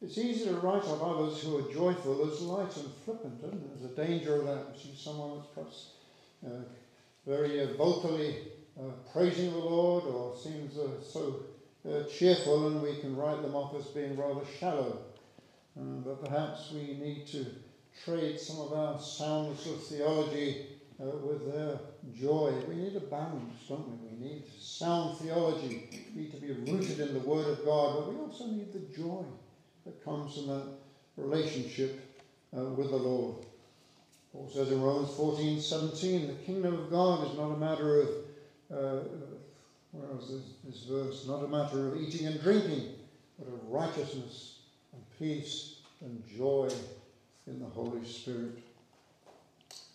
It's 0.00 0.16
easy 0.16 0.46
to 0.46 0.54
write 0.54 0.84
of 0.84 1.02
others 1.02 1.42
who 1.42 1.58
are 1.58 1.70
joyful 1.70 2.26
as 2.26 2.40
light 2.40 2.74
and 2.78 2.90
flippant, 3.04 3.34
isn't? 3.44 3.78
There's 3.78 3.92
a 3.92 3.94
danger 3.94 4.36
of 4.36 4.46
that. 4.46 4.74
You 4.74 4.80
see 4.80 4.96
someone 4.96 5.36
that's 5.36 5.48
perhaps 5.48 5.88
uh, 6.46 6.62
very 7.26 7.60
uh, 7.60 7.74
vocally 7.74 8.36
uh, 8.78 8.84
praising 9.12 9.52
the 9.52 9.58
Lord 9.58 10.04
or 10.04 10.34
seems 10.34 10.78
uh, 10.78 10.88
so 11.02 11.40
cheerful, 12.10 12.68
and 12.68 12.82
we 12.82 12.96
can 13.00 13.14
write 13.16 13.42
them 13.42 13.54
off 13.54 13.74
as 13.74 13.86
being 13.88 14.16
rather 14.16 14.46
shallow. 14.58 14.98
but 15.76 16.24
perhaps 16.24 16.72
we 16.72 16.96
need 16.98 17.26
to 17.26 17.44
trade 18.04 18.38
some 18.38 18.60
of 18.60 18.72
our 18.72 18.98
soundness 18.98 19.66
of 19.66 19.84
theology 19.84 20.66
uh, 21.00 21.06
with 21.22 21.52
their 21.52 21.78
joy. 22.14 22.52
We 22.68 22.76
need 22.76 22.96
a 22.96 23.00
balance, 23.00 23.66
don't 23.68 23.88
we? 23.88 24.08
We 24.08 24.24
need 24.24 24.44
sound 24.58 25.18
theology. 25.18 25.88
We 26.14 26.22
need 26.22 26.32
to 26.32 26.40
be 26.40 26.52
rooted 26.70 27.00
in 27.00 27.14
the 27.14 27.20
Word 27.20 27.46
of 27.46 27.64
God, 27.64 27.96
but 27.96 28.14
we 28.14 28.20
also 28.20 28.46
need 28.46 28.72
the 28.72 28.80
joy 28.96 29.24
that 29.84 30.04
comes 30.04 30.34
from 30.34 30.46
that 30.48 30.66
relationship 31.16 32.00
uh, 32.56 32.64
with 32.64 32.90
the 32.90 32.96
Lord. 32.96 33.44
Paul 34.32 34.48
says 34.52 34.70
in 34.70 34.80
Romans 34.80 35.14
14 35.16 35.60
17, 35.60 36.26
the 36.28 36.32
kingdom 36.34 36.74
of 36.74 36.90
God 36.90 37.30
is 37.30 37.36
not 37.36 37.50
a 37.50 37.58
matter 37.58 38.00
of, 38.00 38.08
uh, 38.72 39.00
where 39.90 40.18
is 40.20 40.28
this, 40.28 40.42
this 40.64 40.84
verse? 40.84 41.26
Not 41.26 41.44
a 41.44 41.48
matter 41.48 41.88
of 41.88 42.00
eating 42.00 42.26
and 42.28 42.40
drinking, 42.40 42.94
but 43.38 43.48
of 43.48 43.68
righteousness 43.68 44.60
and 44.92 45.02
peace 45.18 45.80
and 46.00 46.22
joy 46.36 46.68
in 47.50 47.58
the 47.58 47.66
Holy 47.66 48.04
Spirit. 48.04 48.58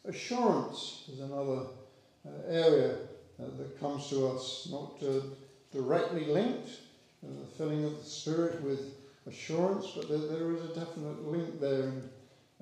Assurance 0.06 1.06
is 1.12 1.20
another 1.22 1.62
uh, 2.26 2.30
area 2.48 2.96
uh, 3.40 3.46
that 3.58 3.80
comes 3.80 4.10
to 4.10 4.28
us, 4.28 4.68
not 4.72 5.02
uh, 5.02 5.22
directly 5.72 6.26
linked, 6.26 6.70
uh, 7.24 7.30
the 7.42 7.48
filling 7.58 7.84
of 7.84 7.98
the 7.98 8.04
Spirit 8.04 8.62
with 8.62 8.94
assurance, 9.28 9.88
but 9.96 10.10
there, 10.10 10.18
there 10.18 10.52
is 10.52 10.64
a 10.64 10.76
definite 10.76 11.28
link 11.28 11.60
there 11.60 11.84
in 11.84 12.10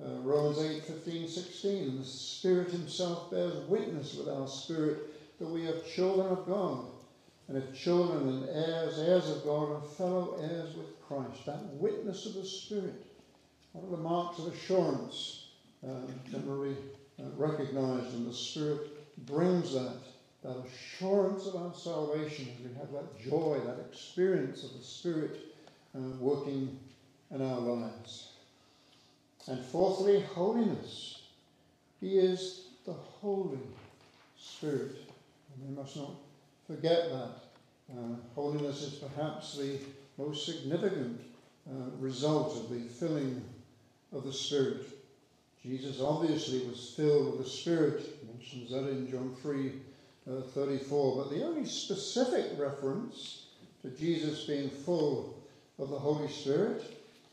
uh, 0.02 0.20
Romans 0.20 0.58
8 0.58 0.84
15, 0.84 1.28
16. 1.28 1.98
The 1.98 2.04
Spirit 2.04 2.70
Himself 2.70 3.30
bears 3.30 3.56
witness 3.68 4.14
with 4.14 4.28
our 4.28 4.48
spirit 4.48 5.38
that 5.38 5.48
we 5.48 5.66
are 5.66 5.78
children 5.80 6.28
of 6.28 6.46
God. 6.46 6.86
And 7.48 7.58
if 7.58 7.74
children 7.74 8.26
and 8.28 8.48
heirs, 8.48 8.98
heirs 8.98 9.28
of 9.28 9.44
God, 9.44 9.82
and 9.82 9.90
fellow 9.92 10.38
heirs 10.40 10.74
with 10.74 10.98
Christ, 11.06 11.44
that 11.44 11.62
witness 11.74 12.24
of 12.24 12.34
the 12.34 12.44
Spirit, 12.44 13.04
one 13.74 13.84
of 13.84 13.90
the 13.90 14.08
marks 14.08 14.38
of 14.38 14.54
assurance, 14.54 15.48
uh, 15.84 15.90
generally 16.30 16.76
uh, 17.18 17.24
recognized, 17.36 18.14
and 18.14 18.26
the 18.26 18.32
Spirit 18.32 19.26
brings 19.26 19.74
that, 19.74 19.96
that 20.44 20.56
assurance 20.64 21.46
of 21.46 21.56
our 21.56 21.74
salvation 21.74 22.48
as 22.54 22.70
we 22.70 22.74
have 22.78 22.92
that 22.92 23.20
joy, 23.20 23.60
that 23.66 23.84
experience 23.90 24.62
of 24.62 24.72
the 24.78 24.84
Spirit 24.84 25.40
uh, 25.96 25.98
working 26.20 26.78
in 27.32 27.42
our 27.42 27.58
lives. 27.58 28.28
And 29.48 29.62
fourthly, 29.64 30.20
holiness. 30.20 31.22
He 32.00 32.18
is 32.18 32.68
the 32.86 32.92
Holy 32.92 33.58
Spirit. 34.38 34.98
And 35.52 35.68
we 35.68 35.74
must 35.74 35.96
not 35.96 36.12
forget 36.66 37.10
that. 37.10 37.30
Uh, 37.90 38.14
holiness 38.34 38.82
is 38.82 38.94
perhaps 38.94 39.58
the 39.58 39.78
most 40.16 40.46
significant 40.46 41.20
uh, 41.68 41.90
result 41.98 42.56
of 42.56 42.70
the 42.70 42.88
filling 42.88 43.42
of 44.14 44.24
the 44.24 44.32
Spirit. 44.32 44.86
Jesus 45.62 46.00
obviously 46.00 46.66
was 46.66 46.92
filled 46.96 47.32
with 47.32 47.44
the 47.44 47.50
Spirit. 47.50 48.02
He 48.20 48.26
mentions 48.26 48.70
that 48.70 48.88
in 48.88 49.10
John 49.10 49.34
3 49.42 49.72
uh, 50.30 50.42
34. 50.42 51.16
But 51.16 51.30
the 51.30 51.44
only 51.44 51.66
specific 51.66 52.58
reference 52.58 53.46
to 53.82 53.90
Jesus 53.90 54.44
being 54.44 54.70
full 54.70 55.42
of 55.78 55.90
the 55.90 55.98
Holy 55.98 56.28
Spirit 56.28 56.82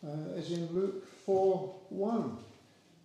uh, 0.06 0.36
is 0.36 0.52
in 0.52 0.68
Luke 0.74 1.08
4 1.26 1.76
1, 1.90 2.38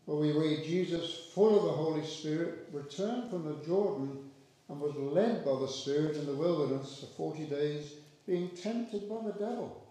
where 0.07 0.17
we 0.17 0.33
read 0.33 0.65
Jesus, 0.65 1.31
full 1.35 1.59
of 1.59 1.65
the 1.65 1.73
Holy 1.73 2.07
Spirit, 2.07 2.69
returned 2.73 3.31
from 3.31 3.45
the 3.45 3.65
Jordan 3.67 4.31
and 4.69 4.81
was 4.81 4.97
led 4.97 5.45
by 5.45 5.59
the 5.61 5.69
Spirit 5.69 6.17
in 6.17 6.27
the 6.27 6.35
wilderness 6.35 7.01
for 7.01 7.35
40 7.35 7.45
days, 7.45 7.93
being 8.27 8.49
tempted 8.51 9.09
by 9.09 9.17
the 9.25 9.33
devil. 9.33 9.85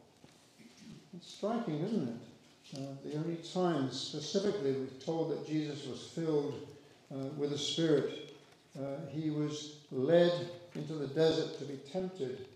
It's 1.16 1.34
striking, 1.34 1.80
isn't 1.82 2.10
it? 2.10 2.35
Uh, 2.74 2.80
the 3.04 3.16
only 3.18 3.38
time 3.54 3.92
specifically 3.92 4.74
we're 4.74 5.06
told 5.06 5.32
that 5.32 5.48
Jesus 5.48 5.86
was 5.86 6.02
filled 6.16 6.68
uh, 7.14 7.28
with 7.38 7.52
the 7.52 7.58
Spirit, 7.58 8.36
uh, 8.78 8.98
he 9.12 9.30
was 9.30 9.78
led 9.92 10.50
into 10.74 10.94
the 10.94 11.08
desert 11.08 11.58
to 11.60 11.66
be 11.66 11.78
tempted 11.92 12.48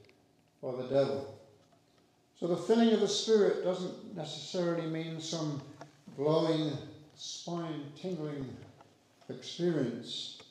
by 0.62 0.72
the 0.72 0.84
devil. 0.84 1.40
So 2.40 2.48
the 2.48 2.58
filling 2.58 2.92
of 2.92 3.02
the 3.02 3.08
Spirit 3.08 3.64
doesn't 3.64 4.16
necessarily 4.16 4.88
mean 4.88 5.22
some 5.22 5.62
glowing, 6.18 6.72
spine 7.16 7.84
tingling 8.02 8.50
experience. 9.30 10.42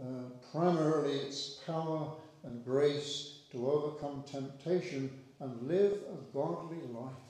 Uh, 0.00 0.30
primarily, 0.52 1.14
it's 1.14 1.58
power 1.66 2.12
and 2.44 2.64
grace 2.64 3.40
to 3.52 3.70
overcome 3.70 4.22
temptation 4.30 5.10
and 5.40 5.68
live 5.68 5.92
a 5.92 6.34
godly 6.34 6.78
life. 6.92 7.29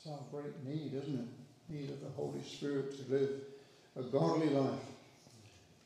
It's 0.00 0.10
our 0.10 0.18
great 0.32 0.64
need, 0.64 0.94
isn't 0.94 1.14
it? 1.14 1.72
Need 1.72 1.90
of 1.90 2.00
the 2.00 2.08
Holy 2.16 2.42
Spirit 2.42 2.96
to 2.96 3.12
live 3.12 3.30
a 3.98 4.02
godly 4.04 4.48
life. 4.48 4.80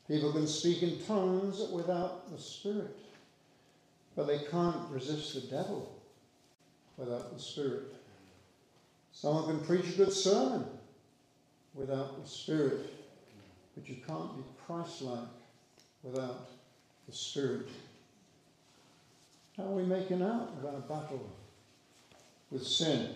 People 0.07 0.31
can 0.31 0.47
speak 0.47 0.83
in 0.83 1.01
tongues 1.05 1.59
without 1.69 2.31
the 2.31 2.41
Spirit, 2.41 2.95
but 4.15 4.27
they 4.27 4.39
can't 4.49 4.89
resist 4.89 5.33
the 5.33 5.41
devil 5.57 5.99
without 6.95 7.33
the 7.35 7.41
Spirit. 7.41 7.93
Someone 9.11 9.47
can 9.47 9.65
preach 9.65 9.93
a 9.93 9.97
good 9.97 10.13
sermon 10.13 10.63
without 11.73 12.23
the 12.23 12.29
Spirit, 12.29 12.85
but 13.75 13.89
you 13.89 13.97
can't 14.07 14.37
be 14.37 14.43
Christ 14.65 15.01
like 15.01 15.27
without 16.03 16.47
the 17.05 17.13
Spirit. 17.13 17.67
How 19.57 19.63
are 19.63 19.75
we 19.75 19.83
making 19.83 20.21
out 20.21 20.53
of 20.57 20.65
our 20.73 20.79
battle 20.81 21.29
with 22.49 22.65
sin? 22.65 23.09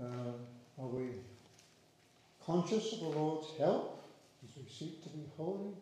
Uh, 0.00 0.32
are 0.80 0.88
we 0.88 1.06
conscious 2.44 2.92
of 2.94 3.00
the 3.00 3.06
Lord's 3.06 3.48
help 3.58 4.02
as 4.42 4.56
we 4.56 4.68
seek 4.68 5.02
to 5.04 5.08
be 5.10 5.24
holy, 5.36 5.72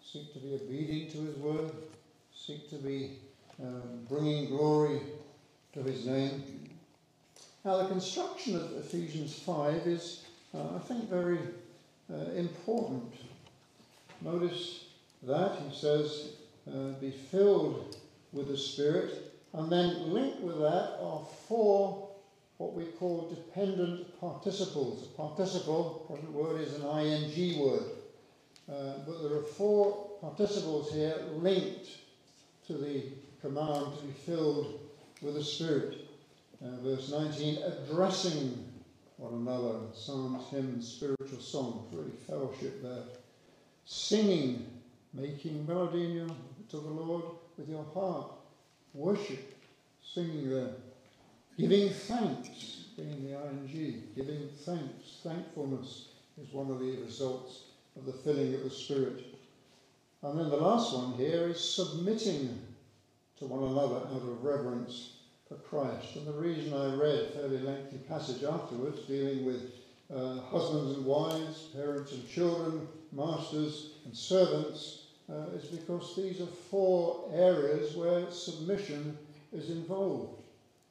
seek 0.00 0.32
to 0.32 0.38
be 0.38 0.54
obedient 0.54 1.10
to 1.12 1.18
His 1.18 1.36
word, 1.36 1.72
seek 2.32 2.70
to 2.70 2.76
be 2.76 3.10
um, 3.62 4.06
bringing 4.08 4.48
glory 4.48 5.00
to 5.74 5.82
His 5.82 6.06
name? 6.06 6.42
Now, 7.64 7.82
the 7.82 7.88
construction 7.88 8.56
of 8.56 8.72
Ephesians 8.76 9.34
5 9.40 9.86
is, 9.86 10.22
uh, 10.54 10.76
I 10.76 10.78
think, 10.78 11.10
very 11.10 11.40
uh, 12.10 12.30
important. 12.36 13.12
Notice 14.20 14.84
that 15.24 15.56
he 15.56 15.74
says, 15.74 16.28
uh, 16.68 16.92
be 17.00 17.10
filled 17.10 17.96
with 18.32 18.48
the 18.48 18.56
Spirit. 18.56 19.32
And 19.52 19.70
then 19.70 20.12
linked 20.12 20.40
with 20.40 20.58
that 20.58 20.98
are 21.00 21.26
four 21.48 22.07
what 22.58 22.74
we 22.74 22.84
call 22.84 23.30
dependent 23.30 24.20
participles. 24.20 25.06
A 25.06 25.16
participle, 25.16 26.04
present 26.08 26.32
word 26.32 26.60
is 26.60 26.74
an 26.74 26.82
ing 26.98 27.60
word. 27.60 27.84
Uh, 28.68 28.98
but 29.06 29.22
there 29.22 29.38
are 29.38 29.42
four 29.42 30.10
participles 30.20 30.92
here 30.92 31.14
linked 31.36 31.88
to 32.66 32.74
the 32.74 33.04
command 33.40 33.96
to 33.96 34.04
be 34.04 34.12
filled 34.12 34.80
with 35.22 35.34
the 35.34 35.44
Spirit. 35.44 35.98
Uh, 36.62 36.76
verse 36.82 37.10
19, 37.10 37.62
addressing 37.62 38.64
one 39.16 39.34
another, 39.34 39.78
psalms, 39.94 40.44
hymns, 40.50 40.88
spiritual 40.88 41.40
songs, 41.40 41.86
really 41.92 42.10
fellowship 42.26 42.82
there. 42.82 43.04
Singing, 43.84 44.66
making 45.14 45.64
melody 45.66 46.00
your, 46.00 46.28
to 46.68 46.76
the 46.76 46.88
Lord 46.88 47.24
with 47.56 47.68
your 47.68 47.84
heart. 47.94 48.32
Worship, 48.92 49.54
singing 50.02 50.50
there. 50.50 50.72
Giving 51.58 51.90
thanks, 51.90 52.84
being 52.96 53.24
the 53.24 53.32
ing, 53.32 54.04
giving 54.14 54.48
thanks, 54.64 55.18
thankfulness 55.24 56.10
is 56.40 56.52
one 56.52 56.70
of 56.70 56.78
the 56.78 57.02
results 57.02 57.64
of 57.96 58.06
the 58.06 58.12
filling 58.12 58.54
of 58.54 58.62
the 58.62 58.70
Spirit. 58.70 59.24
And 60.22 60.38
then 60.38 60.50
the 60.50 60.56
last 60.56 60.94
one 60.94 61.14
here 61.14 61.48
is 61.48 61.58
submitting 61.58 62.60
to 63.40 63.46
one 63.46 63.72
another 63.72 63.96
out 63.96 64.22
of 64.22 64.44
reverence 64.44 65.14
for 65.48 65.56
Christ. 65.56 66.14
And 66.14 66.28
the 66.28 66.32
reason 66.32 66.72
I 66.72 66.94
read 66.94 67.18
a 67.18 67.30
fairly 67.30 67.58
lengthy 67.58 67.98
passage 68.08 68.44
afterwards 68.44 69.00
dealing 69.08 69.44
with 69.44 69.72
uh, 70.14 70.40
husbands 70.42 70.96
and 70.96 71.04
wives, 71.04 71.70
parents 71.74 72.12
and 72.12 72.28
children, 72.28 72.86
masters 73.10 73.94
and 74.04 74.16
servants 74.16 75.06
uh, 75.28 75.46
is 75.56 75.64
because 75.64 76.14
these 76.14 76.40
are 76.40 76.46
four 76.70 77.28
areas 77.34 77.96
where 77.96 78.30
submission 78.30 79.18
is 79.52 79.70
involved. 79.70 80.44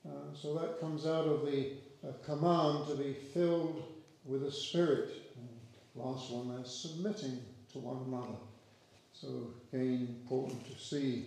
Uh, 0.08 0.34
so 0.34 0.54
that 0.56 0.80
comes 0.80 1.06
out 1.06 1.26
of 1.26 1.46
the 1.46 1.74
uh, 2.08 2.12
command 2.26 2.88
to 2.88 2.96
be 2.96 3.14
filled 3.14 3.84
with 4.26 4.44
the 4.44 4.52
Spirit. 4.52 5.10
And 5.36 6.04
last 6.04 6.32
one 6.32 6.56
there, 6.56 6.66
submitting 6.66 7.42
to 7.74 7.80
one 7.80 8.06
another. 8.08 8.38
So 9.14 9.28
again, 9.74 10.16
important 10.22 10.66
to 10.66 10.80
see 10.82 11.26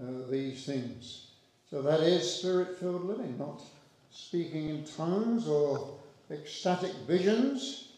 uh, 0.00 0.30
these 0.30 0.64
things. 0.66 1.28
So 1.70 1.82
that 1.82 2.00
is 2.00 2.28
spirit 2.28 2.76
filled 2.78 3.04
living, 3.04 3.38
not 3.38 3.62
speaking 4.10 4.70
in 4.70 4.84
tongues 4.84 5.46
or 5.46 5.98
ecstatic 6.30 6.92
visions, 7.06 7.92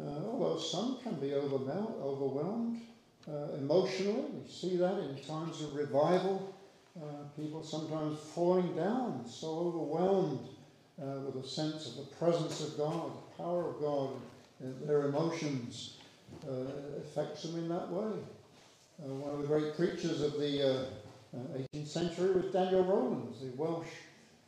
uh, 0.00 0.24
although 0.26 0.58
some 0.58 0.98
can 1.02 1.14
be 1.16 1.34
overwhelmed 1.34 2.80
uh, 3.28 3.54
emotionally. 3.58 4.24
We 4.42 4.50
see 4.50 4.76
that 4.76 4.98
in 4.98 5.16
times 5.26 5.60
of 5.62 5.74
revival. 5.74 6.54
Uh, 6.98 7.24
people 7.40 7.62
sometimes 7.62 8.18
falling 8.34 8.74
down, 8.74 9.24
so 9.26 9.46
overwhelmed 9.46 10.40
uh, 11.00 11.20
with 11.20 11.44
a 11.44 11.46
sense 11.46 11.86
of 11.86 11.96
the 11.96 12.14
presence 12.16 12.60
of 12.60 12.76
God, 12.76 13.12
the 13.12 13.42
power 13.42 13.70
of 13.70 13.80
God, 13.80 14.10
their 14.86 15.06
emotions 15.06 15.98
uh, 16.46 16.52
affects 16.98 17.42
them 17.44 17.58
in 17.58 17.68
that 17.68 17.90
way. 17.90 18.12
Uh, 19.02 19.14
one 19.14 19.34
of 19.34 19.40
the 19.40 19.46
great 19.46 19.76
preachers 19.76 20.20
of 20.20 20.32
the 20.32 20.86
18th 21.34 21.82
uh, 21.82 21.86
century 21.86 22.32
was 22.32 22.52
Daniel 22.52 22.84
Rowlands, 22.84 23.40
the 23.40 23.50
Welsh 23.56 23.86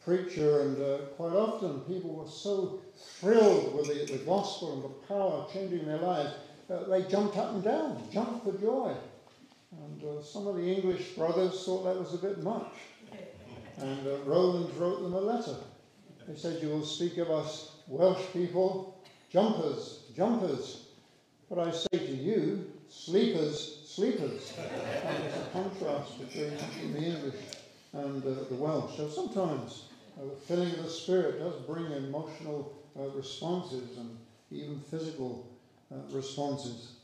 preacher, 0.05 0.63
and 0.63 0.83
uh, 0.83 0.99
quite 1.17 1.33
often 1.33 1.81
people 1.81 2.15
were 2.15 2.29
so 2.29 2.81
thrilled 2.97 3.75
with 3.75 3.87
the, 3.87 4.13
the 4.13 4.25
gospel 4.25 4.75
and 4.75 4.85
the 4.85 5.07
power 5.07 5.47
changing 5.53 5.87
their 5.87 5.99
lives, 5.99 6.35
uh, 6.71 6.85
they 6.89 7.03
jumped 7.03 7.37
up 7.37 7.55
and 7.55 7.63
down, 7.63 8.03
jumped 8.13 8.45
for 8.45 8.53
joy. 8.59 8.95
Uh, 10.03 10.21
some 10.21 10.49
of 10.49 10.57
the 10.57 10.63
English 10.63 11.11
brothers 11.11 11.65
thought 11.65 11.85
that 11.85 11.97
was 11.97 12.15
a 12.15 12.19
bit 12.19 12.43
much. 12.43 12.73
And 13.79 14.07
uh, 14.07 14.17
Rowlands 14.25 14.75
wrote 14.77 15.01
them 15.01 15.15
a 15.15 15.21
letter. 15.21 15.57
He 16.29 16.37
said, 16.37 16.61
You 16.61 16.71
will 16.71 16.85
speak 16.85 17.19
of 17.19 17.31
us 17.31 17.77
Welsh 17.87 18.25
people, 18.33 19.01
jumpers, 19.31 20.05
jumpers. 20.17 20.87
But 21.49 21.69
I 21.69 21.71
say 21.71 21.99
to 21.99 22.15
you, 22.15 22.73
sleepers, 22.89 23.83
sleepers. 23.87 24.55
and 24.59 25.23
there's 25.23 25.37
a 25.37 25.51
contrast 25.53 26.19
between 26.19 26.93
the 26.95 26.99
English 26.99 27.41
and 27.93 28.25
uh, 28.25 28.45
the 28.49 28.55
Welsh. 28.57 28.97
So 28.97 29.09
sometimes 29.09 29.85
uh, 30.19 30.25
the 30.25 30.37
filling 30.37 30.71
of 30.71 30.85
the 30.85 30.91
Spirit 30.91 31.39
does 31.39 31.55
bring 31.67 31.93
emotional 31.93 32.73
uh, 32.99 33.05
responses 33.11 33.99
and 33.99 34.17
even 34.51 34.81
physical 34.91 35.47
uh, 35.93 35.97
responses. 36.11 36.95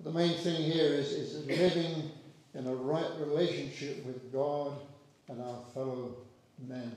The 0.00 0.10
main 0.10 0.36
thing 0.38 0.60
here 0.60 0.92
is, 0.92 1.12
is 1.12 1.46
living 1.46 2.10
in 2.54 2.66
a 2.66 2.74
right 2.74 3.10
relationship 3.18 4.04
with 4.04 4.32
God 4.32 4.72
and 5.28 5.40
our 5.40 5.58
fellow 5.72 6.16
men. 6.68 6.92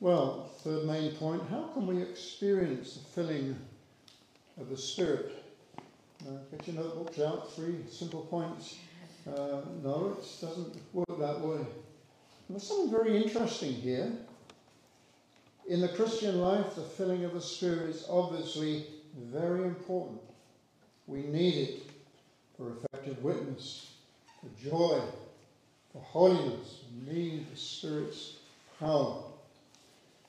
Well, 0.00 0.50
third 0.58 0.84
main 0.84 1.12
point 1.12 1.42
how 1.50 1.70
can 1.72 1.86
we 1.86 2.02
experience 2.02 2.94
the 2.94 3.04
filling 3.22 3.56
of 4.60 4.68
the 4.68 4.76
Spirit? 4.76 5.32
Uh, 6.26 6.32
get 6.50 6.66
your 6.66 6.76
notebooks 6.76 7.20
out, 7.20 7.54
three 7.54 7.76
simple 7.90 8.22
points. 8.22 8.76
Uh, 9.26 9.60
no, 9.82 10.16
it 10.18 10.40
doesn't 10.40 10.76
work 10.92 11.18
that 11.18 11.40
way. 11.40 11.64
There's 12.48 12.62
something 12.62 12.90
very 12.90 13.22
interesting 13.22 13.72
here. 13.72 14.12
In 15.68 15.80
the 15.80 15.88
Christian 15.88 16.40
life, 16.40 16.76
the 16.76 16.82
filling 16.82 17.24
of 17.24 17.34
the 17.34 17.40
Spirit 17.40 17.90
is 17.90 18.06
obviously 18.08 18.86
very 19.16 19.64
important. 19.64 20.20
We 21.06 21.22
need 21.22 21.54
it 21.54 21.95
for 22.56 22.72
effective 22.72 23.22
witness, 23.22 23.92
for 24.40 24.68
joy, 24.68 25.00
for 25.92 26.02
holiness. 26.02 26.82
We 26.90 27.14
need 27.14 27.50
the 27.50 27.56
Spirit's 27.56 28.36
power. 28.78 29.22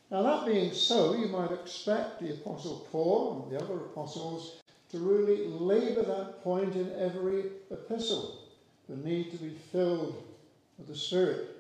Now, 0.10 0.22
that 0.24 0.46
being 0.46 0.74
so, 0.74 1.16
you 1.16 1.28
might 1.28 1.52
expect 1.52 2.22
the 2.22 2.34
Apostle 2.34 2.88
Paul 2.92 3.44
and 3.44 3.52
the 3.52 3.64
other 3.64 3.76
apostles 3.76 4.62
to 4.92 5.00
really 5.00 5.48
labour 5.48 6.04
that 6.04 6.44
point 6.44 6.76
in 6.76 6.94
every 6.98 7.46
epistle 7.70 8.38
the 8.88 8.96
need 8.96 9.32
to 9.32 9.38
be 9.38 9.50
filled 9.72 10.24
with 10.78 10.88
the 10.88 10.96
Spirit. 10.96 11.58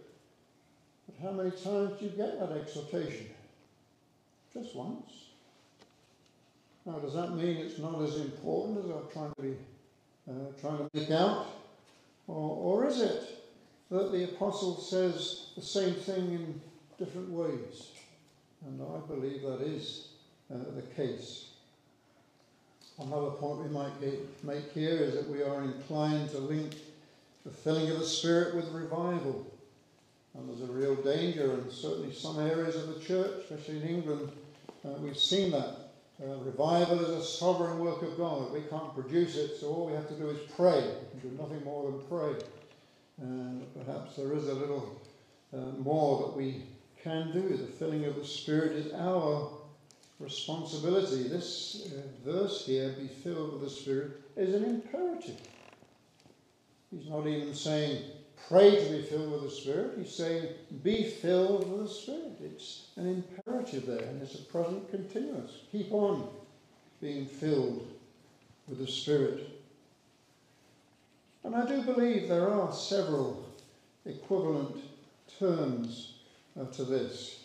But 1.06 1.28
how 1.28 1.32
many 1.32 1.52
times 1.52 2.00
do 2.00 2.06
you 2.06 2.12
get 2.12 2.40
that 2.40 2.52
exhortation? 2.54 3.28
Just 4.54 4.76
once. 4.76 5.26
Now, 6.86 7.00
does 7.00 7.16
that 7.16 7.36
mean 7.36 7.58
it's 7.58 7.80
not 7.80 8.02
as 8.02 8.16
important 8.16 8.78
as 8.78 8.86
I'm 8.86 9.10
trying 9.12 9.34
to 9.36 9.42
be 9.42 9.58
uh, 10.30 10.34
trying 10.62 10.78
to 10.78 10.90
make 10.94 11.12
out, 11.12 11.48
or, 12.28 12.82
or 12.84 12.88
is 12.88 13.02
it 13.02 13.46
that 13.90 14.12
the 14.12 14.26
apostle 14.26 14.78
says 14.78 15.48
the 15.56 15.62
same 15.62 15.94
thing 15.94 16.32
in 16.34 16.62
different 17.00 17.30
ways? 17.30 17.92
And 18.66 18.82
I 18.82 19.00
believe 19.08 19.44
that 19.44 19.62
is 19.62 20.10
uh, 20.54 20.58
the 20.76 20.82
case. 20.82 21.46
Another 23.00 23.30
point 23.30 23.64
we 23.64 23.70
might 23.70 23.94
make 24.44 24.72
here 24.74 24.98
is 24.98 25.14
that 25.14 25.30
we 25.30 25.44
are 25.44 25.62
inclined 25.62 26.32
to 26.32 26.40
link 26.40 26.74
the 27.46 27.52
filling 27.52 27.90
of 27.92 28.00
the 28.00 28.06
Spirit 28.06 28.56
with 28.56 28.72
revival. 28.72 29.46
And 30.34 30.50
there's 30.50 30.68
a 30.68 30.74
real 30.74 30.96
danger, 30.96 31.54
and 31.54 31.72
certainly 31.72 32.14
some 32.14 32.40
areas 32.40 32.76
of 32.76 32.88
the 32.88 33.00
church, 33.00 33.44
especially 33.44 33.82
in 33.82 33.88
England, 33.88 34.32
uh, 34.84 34.90
we've 35.00 35.18
seen 35.18 35.52
that. 35.52 35.87
Uh, 36.20 36.36
revival 36.38 37.00
is 37.00 37.10
a 37.10 37.24
sovereign 37.24 37.78
work 37.78 38.02
of 38.02 38.18
God. 38.18 38.52
We 38.52 38.62
can't 38.62 38.94
produce 38.96 39.36
it, 39.36 39.58
so 39.60 39.68
all 39.68 39.86
we 39.86 39.94
have 39.94 40.08
to 40.08 40.16
do 40.16 40.30
is 40.30 40.40
pray. 40.56 40.82
We 41.14 41.22
can 41.22 41.30
do 41.30 41.38
nothing 41.38 41.64
more 41.64 41.92
than 41.92 42.02
pray. 42.08 42.34
And 43.22 43.64
perhaps 43.76 44.16
there 44.16 44.34
is 44.34 44.48
a 44.48 44.54
little 44.54 45.00
uh, 45.54 45.58
more 45.78 46.22
that 46.22 46.36
we 46.36 46.64
can 47.04 47.32
do. 47.32 47.56
The 47.56 47.68
filling 47.68 48.06
of 48.06 48.16
the 48.16 48.26
Spirit 48.26 48.72
is 48.72 48.94
our 48.94 49.52
responsibility. 50.20 51.28
This 51.28 51.92
uh, 51.94 52.02
verse 52.28 52.66
here, 52.66 52.96
be 53.00 53.08
filled 53.08 53.54
with 53.54 53.62
the 53.62 53.70
Spirit, 53.70 54.20
is 54.36 54.56
an 54.56 54.66
imperative. 54.66 55.40
He's 56.90 57.08
not 57.10 57.28
even 57.28 57.54
saying, 57.54 58.02
pray 58.48 58.72
to 58.76 58.92
be 58.92 59.02
filled 59.04 59.32
with 59.32 59.44
the 59.44 59.50
Spirit. 59.50 59.94
He's 59.98 60.16
saying, 60.16 60.48
be 60.84 61.04
filled 61.04 61.70
with 61.72 61.88
the 61.88 61.94
Spirit. 61.94 62.40
It's 62.44 62.88
an 62.96 63.08
imperative 63.08 63.86
there, 63.86 64.04
and 64.08 64.22
it's 64.22 64.36
a 64.36 64.44
present 64.44 64.90
continuous. 64.90 65.52
Keep 65.72 65.92
on 65.92 66.30
being 67.02 67.26
filled 67.26 67.88
with 68.68 68.80
the 68.80 68.88
Spirit. 68.88 69.50
And 71.44 71.56
I 71.56 71.66
do 71.66 71.82
believe 71.82 72.28
there 72.28 72.50
are 72.50 72.74
several 72.74 73.46
equivalent 74.06 74.76
terms 75.40 76.14
uh, 76.60 76.66
to 76.66 76.84
this. 76.84 77.44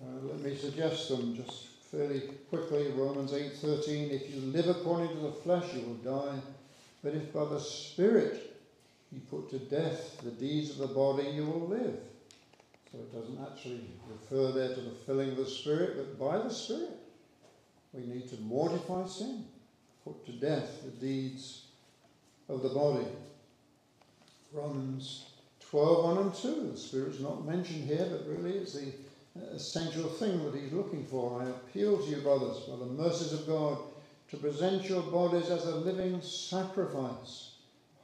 Uh, 0.00 0.26
let 0.28 0.40
me 0.40 0.56
suggest 0.56 1.08
them 1.08 1.36
just 1.36 1.66
fairly 1.90 2.22
quickly. 2.48 2.90
Romans 2.92 3.32
8:13. 3.32 4.10
If 4.10 4.34
you 4.34 4.40
live 4.50 4.68
according 4.68 5.08
to 5.08 5.22
the 5.22 5.32
flesh, 5.32 5.74
you 5.74 5.82
will 5.82 6.20
die. 6.22 6.38
But 7.02 7.14
if 7.14 7.32
by 7.32 7.44
the 7.44 7.60
Spirit 7.60 8.53
you 9.14 9.20
put 9.30 9.48
to 9.50 9.58
death 9.58 10.20
the 10.22 10.30
deeds 10.30 10.70
of 10.70 10.78
the 10.78 10.94
body, 10.94 11.28
you 11.28 11.46
will 11.46 11.68
live. 11.68 11.98
So 12.90 12.98
it 12.98 13.12
doesn't 13.12 13.38
actually 13.50 13.80
refer 14.10 14.52
there 14.52 14.74
to 14.74 14.80
the 14.80 14.96
filling 15.06 15.30
of 15.30 15.36
the 15.36 15.46
Spirit, 15.46 15.96
but 15.96 16.18
by 16.18 16.38
the 16.38 16.50
Spirit. 16.50 16.90
We 17.92 18.06
need 18.06 18.28
to 18.30 18.40
mortify 18.40 19.06
sin, 19.06 19.44
put 20.04 20.26
to 20.26 20.32
death 20.32 20.82
the 20.84 20.90
deeds 20.90 21.66
of 22.48 22.62
the 22.62 22.70
body. 22.70 23.06
Romans 24.52 25.26
12, 25.70 26.04
1 26.04 26.18
and 26.18 26.34
2. 26.34 26.70
The 26.72 26.76
Spirit's 26.76 27.20
not 27.20 27.46
mentioned 27.46 27.84
here, 27.84 28.08
but 28.10 28.26
really 28.26 28.58
it's 28.58 28.72
the 28.74 28.92
essential 29.52 30.08
thing 30.08 30.44
that 30.44 30.60
he's 30.60 30.72
looking 30.72 31.04
for. 31.04 31.40
I 31.40 31.46
appeal 31.46 31.98
to 31.98 32.10
you, 32.10 32.16
brothers, 32.16 32.58
by 32.60 32.76
the 32.76 32.86
mercies 32.86 33.32
of 33.32 33.46
God, 33.46 33.78
to 34.30 34.36
present 34.38 34.88
your 34.88 35.02
bodies 35.02 35.50
as 35.50 35.64
a 35.66 35.76
living 35.76 36.20
sacrifice, 36.20 37.52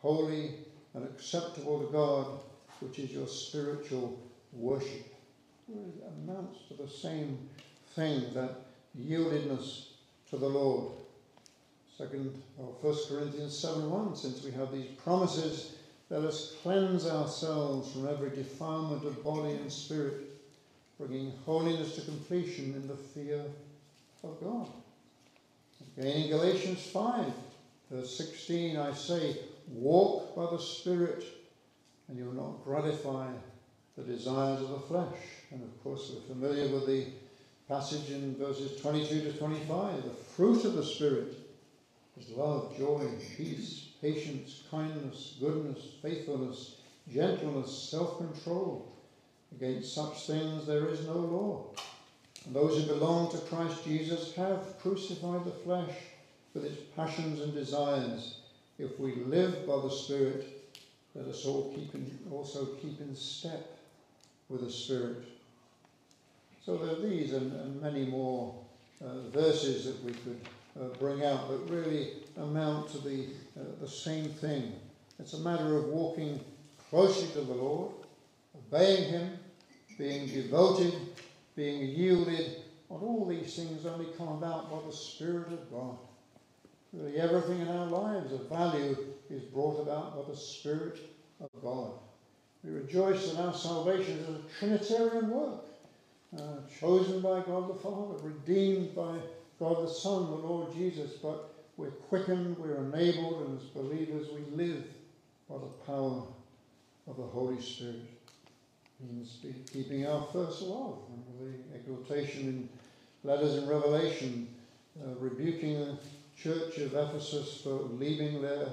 holy 0.03 0.55
and 0.95 1.05
acceptable 1.05 1.81
to 1.81 1.93
God, 1.93 2.27
which 2.81 2.99
is 2.99 3.13
your 3.13 3.27
spiritual 3.27 4.19
worship. 4.53 5.07
It 5.69 6.05
amounts 6.25 6.61
to 6.69 6.75
the 6.75 6.89
same 6.89 7.39
thing, 7.95 8.25
that 8.35 8.57
yieldedness 8.99 9.89
to 10.31 10.37
the 10.37 10.49
Lord. 10.49 10.93
Second 11.97 12.43
or 12.59 12.75
First 12.81 13.09
Corinthians 13.09 13.57
7 13.57 13.91
1, 13.91 14.17
since 14.17 14.43
we 14.43 14.51
have 14.53 14.73
these 14.73 14.91
promises, 15.05 15.77
let 16.09 16.23
us 16.23 16.57
cleanse 16.63 17.07
ourselves 17.07 17.93
from 17.93 18.09
every 18.09 18.31
defilement 18.31 19.05
of 19.05 19.23
body 19.23 19.53
and 19.53 19.71
spirit 19.71 20.31
bringing 20.99 21.33
holiness 21.47 21.95
to 21.95 22.03
completion 22.03 22.75
in 22.75 22.87
the 22.87 22.95
fear 22.95 23.43
of 24.23 24.39
God. 24.41 24.69
Again 25.97 26.25
in 26.25 26.29
Galatians 26.29 26.87
5, 26.89 27.25
verse 27.91 28.17
16, 28.17 28.77
I 28.77 28.93
say, 28.93 29.39
walk 29.73 30.35
by 30.37 30.51
the 30.51 30.63
Spirit, 30.63 31.25
and 32.09 32.19
you 32.19 32.25
will 32.25 32.33
not 32.33 32.65
gratify 32.65 33.29
the 33.97 34.03
desires 34.03 34.61
of 34.61 34.71
the 34.71 34.81
flesh. 34.81 35.19
And 35.51 35.63
of 35.63 35.83
course, 35.83 36.13
we're 36.13 36.35
familiar 36.35 36.69
with 36.69 36.87
the 36.87 37.07
passage 37.69 38.11
in 38.11 38.37
verses 38.37 38.81
22 38.81 39.31
to 39.31 39.39
25. 39.39 40.03
The 40.03 40.11
fruit 40.11 40.65
of 40.65 40.75
the 40.75 40.85
Spirit 40.85 41.35
is 42.19 42.31
love, 42.31 42.77
joy, 42.77 43.07
peace, 43.37 43.91
patience, 44.01 44.65
kindness, 44.71 45.37
goodness, 45.41 45.79
faithfulness, 46.03 46.77
gentleness, 47.13 47.91
self 47.91 48.19
control. 48.19 48.93
Against 49.57 49.95
such 49.95 50.27
things 50.27 50.67
there 50.67 50.89
is 50.89 51.07
no 51.07 51.15
law. 51.15 51.65
And 52.47 52.55
those 52.55 52.81
who 52.81 52.95
belong 52.95 53.31
to 53.33 53.39
Christ 53.39 53.85
Jesus 53.85 54.35
have 54.35 54.79
crucified 54.81 55.45
the 55.45 55.51
flesh 55.51 55.95
with 56.55 56.65
its 56.65 56.81
passions 56.97 57.41
and 57.41 57.53
desires. 57.53 58.40
If 58.81 58.99
we 58.99 59.17
live 59.17 59.67
by 59.67 59.77
the 59.83 59.91
Spirit, 59.91 60.73
let 61.15 61.27
us 61.27 61.45
all 61.45 61.71
keep 61.75 61.95
in, 61.95 62.19
also 62.31 62.65
keep 62.81 62.99
in 63.01 63.15
step 63.15 63.79
with 64.49 64.63
the 64.63 64.71
Spirit. 64.71 65.23
So 66.65 66.79
there 66.79 66.97
are 66.97 67.01
these 67.01 67.35
and, 67.35 67.53
and 67.61 67.83
many 67.83 68.07
more 68.07 68.55
uh, 69.05 69.29
verses 69.35 69.85
that 69.85 70.03
we 70.03 70.13
could 70.13 70.41
uh, 70.81 70.97
bring 70.99 71.23
out 71.25 71.51
that 71.51 71.71
really 71.71 72.13
amount 72.39 72.89
to 72.93 72.99
the, 72.99 73.27
uh, 73.59 73.65
the 73.83 73.89
same 73.89 74.31
thing. 74.31 74.73
It's 75.19 75.35
a 75.35 75.41
matter 75.41 75.77
of 75.77 75.89
walking 75.89 76.41
closely 76.89 77.29
to 77.35 77.41
the 77.43 77.55
Lord, 77.55 77.93
obeying 78.57 79.11
Him, 79.11 79.39
being 79.99 80.27
devoted, 80.27 80.95
being 81.55 81.83
yielded, 81.83 82.63
and 82.89 83.03
all 83.03 83.27
these 83.27 83.55
things 83.57 83.85
only 83.85 84.07
come 84.17 84.29
about 84.29 84.71
by 84.71 84.79
the 84.87 84.97
Spirit 84.97 85.49
of 85.53 85.71
God. 85.71 85.99
Really, 86.93 87.19
everything 87.19 87.61
in 87.61 87.69
our 87.69 87.87
lives 87.87 88.33
of 88.33 88.49
value 88.49 88.97
is 89.31 89.43
brought 89.43 89.81
about 89.81 90.17
by 90.17 90.33
the 90.33 90.37
Spirit 90.37 90.99
of 91.41 91.49
God. 91.63 91.93
We 92.65 92.73
rejoice 92.73 93.31
that 93.31 93.41
our 93.41 93.55
salvation 93.55 94.19
is 94.19 94.29
a 94.29 94.59
Trinitarian 94.59 95.31
work, 95.31 95.65
uh, 96.37 96.57
chosen 96.81 97.21
by 97.21 97.41
God 97.41 97.69
the 97.69 97.75
Father, 97.75 98.15
redeemed 98.23 98.95
by 98.95 99.19
God 99.61 99.85
the 99.85 99.91
Son, 99.91 100.31
the 100.31 100.37
Lord 100.37 100.75
Jesus, 100.75 101.13
but 101.13 101.55
we're 101.77 101.91
quickened, 101.91 102.59
we're 102.59 102.77
enabled, 102.77 103.47
and 103.47 103.61
as 103.61 103.67
believers 103.69 104.27
we 104.35 104.41
live 104.57 104.85
by 105.49 105.57
the 105.59 105.73
power 105.87 106.23
of 107.07 107.17
the 107.17 107.23
Holy 107.23 107.61
Spirit 107.61 108.03
means 109.01 109.39
keeping 109.73 110.07
our 110.07 110.27
first 110.33 110.63
love. 110.63 110.99
And 111.09 111.55
the 111.55 111.79
exhortation 111.79 112.49
in 112.49 112.69
letters 113.25 113.57
in 113.57 113.69
Revelation, 113.69 114.49
uh, 115.01 115.15
rebuking 115.19 115.99
church 116.43 116.79
of 116.79 116.95
Ephesus 116.95 117.61
for 117.63 117.75
leaving 117.99 118.41
their 118.41 118.67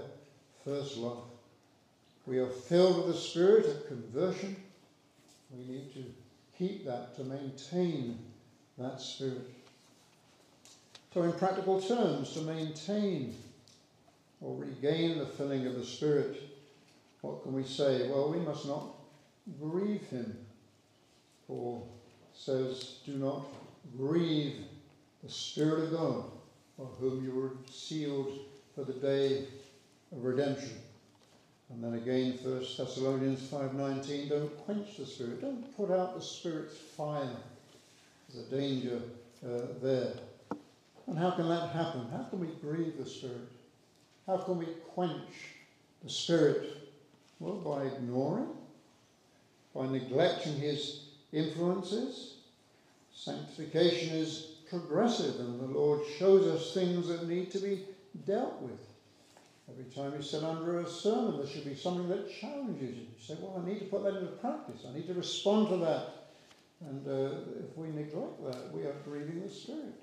first 0.64 0.98
love. 0.98 1.24
We 2.26 2.40
are 2.40 2.48
filled 2.48 2.98
with 2.98 3.08
the 3.08 3.22
Spirit 3.22 3.66
at 3.66 3.88
conversion. 3.88 4.56
We 5.52 5.74
need 5.74 5.94
to 5.94 6.04
keep 6.58 6.86
that, 6.86 7.16
to 7.18 7.24
maintain 7.24 8.20
that 8.78 9.02
Spirit. 9.02 9.50
So, 11.14 11.24
in 11.24 11.34
practical 11.34 11.82
terms, 11.82 12.34
to 12.34 12.42
maintain 12.42 13.36
or 14.40 14.56
regain 14.56 15.18
the 15.18 15.26
filling 15.26 15.66
of 15.66 15.76
the 15.76 15.86
Spirit, 15.86 16.38
what 17.22 17.44
can 17.44 17.54
we 17.54 17.64
say? 17.64 18.08
Well, 18.10 18.32
we 18.32 18.40
must 18.40 18.68
not 18.68 18.94
grieve 19.60 20.04
him. 20.04 20.38
Paul 21.48 21.90
says, 22.34 23.00
Do 23.06 23.14
not 23.14 23.46
grieve 23.98 24.58
the 25.24 25.30
Spirit 25.30 25.86
of 25.86 25.92
God, 25.92 26.24
for 26.78 26.86
whom 26.86 27.24
you 27.24 27.32
were 27.32 27.52
sealed 27.70 28.40
for 28.74 28.84
the 28.84 28.94
day 28.94 29.46
of 30.12 30.24
redemption. 30.24 30.78
And 31.70 31.84
then 31.84 31.96
again, 31.96 32.38
1 32.42 32.60
Thessalonians 32.60 33.42
5.19, 33.50 34.30
don't 34.30 34.58
quench 34.66 34.96
the 34.98 35.06
Spirit. 35.06 35.42
Don't 35.42 35.76
put 35.76 35.92
out 35.92 36.16
the 36.16 36.22
Spirit's 36.22 36.78
fire. 36.78 37.28
There's 38.30 38.48
a 38.48 38.50
danger 38.50 39.02
uh, 39.46 39.62
there. 39.82 40.14
And 41.08 41.18
how 41.18 41.32
can 41.32 41.50
that 41.50 41.72
happen? 41.72 42.08
How 42.12 42.24
can 42.30 42.40
we 42.40 42.48
grieve 42.62 42.94
the 42.98 43.10
Spirit? 43.10 43.50
How 44.26 44.38
can 44.38 44.58
we 44.58 44.68
quench 44.94 45.56
the 46.04 46.10
Spirit? 46.10 46.94
Well, 47.40 47.56
by 47.56 47.84
ignoring 47.86 48.48
by 49.78 49.88
neglecting 49.88 50.54
his 50.54 51.02
influences. 51.32 52.38
Sanctification 53.14 54.16
is 54.16 54.54
progressive, 54.70 55.40
and 55.40 55.60
the 55.60 55.66
Lord 55.66 56.02
shows 56.18 56.46
us 56.48 56.74
things 56.74 57.08
that 57.08 57.28
need 57.28 57.52
to 57.52 57.60
be 57.60 57.86
dealt 58.26 58.62
with. 58.62 58.80
Every 59.70 59.86
time 59.92 60.14
you 60.16 60.22
sit 60.22 60.44
under 60.44 60.80
a 60.80 60.90
sermon, 60.90 61.38
there 61.38 61.48
should 61.48 61.66
be 61.66 61.76
something 61.76 62.08
that 62.10 62.32
challenges 62.32 62.96
you. 62.96 63.04
You 63.04 63.08
say, 63.20 63.36
Well, 63.40 63.62
I 63.62 63.68
need 63.68 63.80
to 63.80 63.86
put 63.86 64.04
that 64.04 64.16
into 64.16 64.32
practice. 64.34 64.86
I 64.88 64.94
need 64.94 65.08
to 65.08 65.14
respond 65.14 65.70
to 65.70 65.78
that. 65.78 66.10
And 66.82 67.08
uh, 67.08 67.38
if 67.60 67.76
we 67.76 67.88
neglect 67.88 68.44
that, 68.46 68.72
we 68.74 68.84
are 68.84 68.96
grieving 69.04 69.42
the 69.42 69.50
Spirit. 69.50 70.02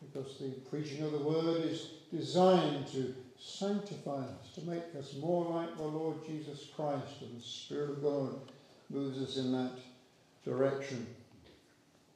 Because 0.00 0.36
the 0.38 0.50
preaching 0.68 1.02
of 1.04 1.12
the 1.12 1.18
Word 1.18 1.62
is 1.64 1.90
designed 2.12 2.86
to 2.88 3.14
sanctify 3.38 4.24
us, 4.24 4.52
to 4.54 4.62
make 4.62 4.82
us 4.98 5.14
more 5.20 5.44
like 5.44 5.76
the 5.76 5.84
Lord 5.84 6.16
Jesus 6.26 6.68
Christ 6.74 7.22
and 7.22 7.38
the 7.38 7.44
Spirit 7.44 7.90
of 7.90 8.02
God 8.02 8.34
moves 8.90 9.22
us 9.22 9.36
in 9.36 9.52
that 9.52 9.78
direction. 10.44 11.06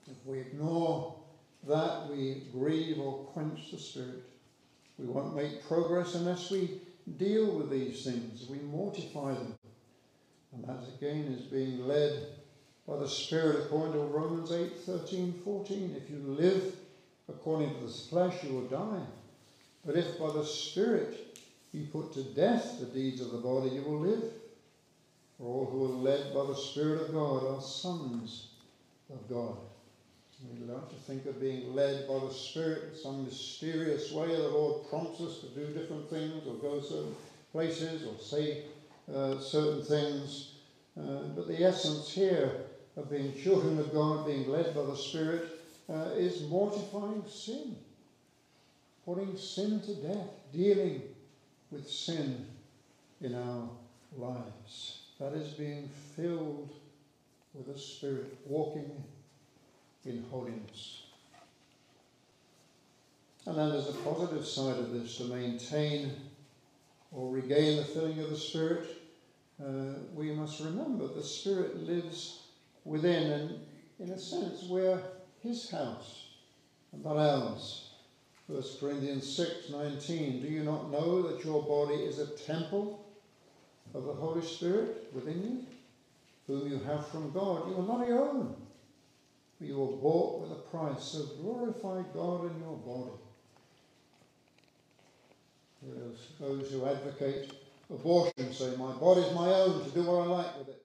If 0.09 0.27
we 0.27 0.41
ignore 0.41 1.15
that, 1.67 2.09
we 2.11 2.43
grieve 2.53 2.99
or 2.99 3.25
quench 3.27 3.71
the 3.71 3.79
Spirit. 3.79 4.25
We 4.99 5.07
won't 5.07 5.37
make 5.37 5.67
progress 5.67 6.15
unless 6.15 6.51
we 6.51 6.81
deal 7.19 7.53
with 7.53 7.71
these 7.71 8.05
things, 8.05 8.49
we 8.49 8.59
mortify 8.59 9.35
them. 9.35 9.55
And 10.53 10.65
that 10.65 10.89
again 10.97 11.25
is 11.25 11.43
being 11.43 11.87
led 11.87 12.27
by 12.87 12.97
the 12.97 13.09
Spirit 13.09 13.67
according 13.67 13.93
to 13.93 13.99
Romans 13.99 14.53
8 14.53 14.79
13, 14.79 15.41
14. 15.45 15.97
If 16.03 16.11
you 16.11 16.19
live 16.19 16.77
according 17.29 17.75
to 17.75 17.81
the 17.81 17.93
flesh, 17.93 18.43
you 18.45 18.55
will 18.55 18.69
die. 18.69 19.05
But 19.85 19.97
if 19.97 20.19
by 20.19 20.33
the 20.33 20.45
Spirit 20.45 21.39
you 21.73 21.87
put 21.93 22.13
to 22.15 22.23
death 22.23 22.81
the 22.81 22.87
deeds 22.87 23.21
of 23.21 23.33
the 23.33 23.39
body, 23.39 23.71
you 23.71 23.83
will 23.83 24.01
live. 24.01 24.25
For 25.37 25.45
all 25.45 25.67
who 25.71 25.85
are 25.85 25.97
led 25.97 26.33
by 26.33 26.47
the 26.47 26.57
Spirit 26.57 27.03
of 27.03 27.13
God 27.13 27.45
are 27.45 27.61
sons 27.61 28.49
of 29.13 29.29
God. 29.29 29.57
We 30.45 30.67
learn 30.67 30.83
to 30.83 30.95
think 31.07 31.25
of 31.27 31.41
being 31.41 31.75
led 31.75 32.07
by 32.07 32.19
the 32.19 32.31
Spirit 32.31 32.91
in 32.93 32.99
some 32.99 33.25
mysterious 33.25 34.13
way. 34.13 34.29
The 34.29 34.49
Lord 34.49 34.89
prompts 34.91 35.21
us 35.21 35.41
to 35.41 35.47
do 35.49 35.67
different 35.73 36.11
things 36.11 36.47
or 36.47 36.55
go 36.55 36.81
certain 36.81 37.15
places 37.53 38.07
or 38.07 38.19
say 38.21 38.65
uh, 39.13 39.39
certain 39.39 39.83
things. 39.83 40.53
Uh, 40.99 41.29
but 41.35 41.49
the 41.49 41.65
essence 41.65 42.11
here 42.13 42.51
of 42.97 43.11
being 43.11 43.35
children 43.35 43.79
of 43.79 43.93
God, 43.95 44.27
being 44.27 44.49
led 44.49 44.75
by 44.75 44.83
the 44.83 44.97
Spirit, 44.97 45.59
uh, 45.89 46.11
is 46.17 46.43
mortifying 46.43 47.25
sin, 47.29 47.77
putting 49.07 49.37
sin 49.37 49.81
to 49.81 49.95
death, 49.95 50.29
dealing 50.53 51.01
with 51.71 51.89
sin 51.89 52.47
in 53.23 53.35
our 53.35 53.69
lives. 54.17 55.03
That 55.19 55.33
is 55.33 55.55
being 55.55 55.89
filled 56.15 56.75
with 57.55 57.73
the 57.73 57.79
Spirit, 57.79 58.37
walking 58.47 58.91
in 60.07 60.25
holiness. 60.31 61.03
And 63.47 63.57
then 63.57 63.71
there's 63.71 63.89
a 63.89 63.93
positive 63.93 64.47
side 64.47 64.79
of 64.79 64.93
this 64.93 65.17
to 65.19 65.25
maintain 65.25 66.13
or 67.13 67.31
regain 67.31 67.77
the 67.77 67.85
filling 67.85 68.19
of 68.21 68.31
the 68.31 68.37
Spirit. 68.37 68.87
Uh, 69.63 69.99
we 70.15 70.33
must 70.33 70.61
remember 70.61 71.07
the 71.07 71.23
Spirit 71.23 71.77
lives 71.87 72.43
within, 72.85 73.31
and 73.33 73.61
in 74.01 74.11
a 74.11 74.19
sense, 74.19 74.65
we're 74.65 75.01
His 75.43 75.71
house 75.71 76.27
and 76.93 77.05
not 77.05 77.17
ours. 77.17 77.91
1 78.49 78.63
Corinthians 78.81 79.37
6 79.37 79.71
19. 79.71 80.43
Do 80.43 80.49
you 80.49 80.63
not 80.63 80.91
know 80.91 81.23
that 81.23 81.45
your 81.45 81.63
body 81.63 81.95
is 81.95 82.19
a 82.19 82.27
temple 82.27 83.07
of 83.95 84.05
the 84.05 84.13
Holy 84.13 84.43
Spirit 84.43 85.09
within 85.15 85.43
you, 85.43 85.67
whom 86.47 86.69
you 86.69 86.79
have 86.81 87.07
from 87.09 87.33
God. 87.33 87.69
You 87.69 87.79
are 87.79 87.87
not 87.87 88.07
your 88.07 88.29
own, 88.29 88.55
but 89.59 89.69
you 89.69 89.79
were 89.79 89.97
bought 89.97 90.43
with 90.43 90.53
a 90.53 90.63
price. 90.63 91.05
So 91.05 91.25
glorify 91.43 92.03
God 92.15 92.51
in 92.51 92.61
your 92.61 92.77
body. 92.85 93.13
Those 96.41 96.71
who 96.71 96.87
advocate 96.87 97.53
abortion 97.91 98.53
say, 98.53 98.77
My 98.77 98.93
body's 98.93 99.33
my 99.33 99.49
own 99.49 99.85
to 99.85 99.91
do 99.91 100.03
what 100.03 100.23
I 100.23 100.27
like 100.27 100.59
with 100.59 100.69
it. 100.69 100.76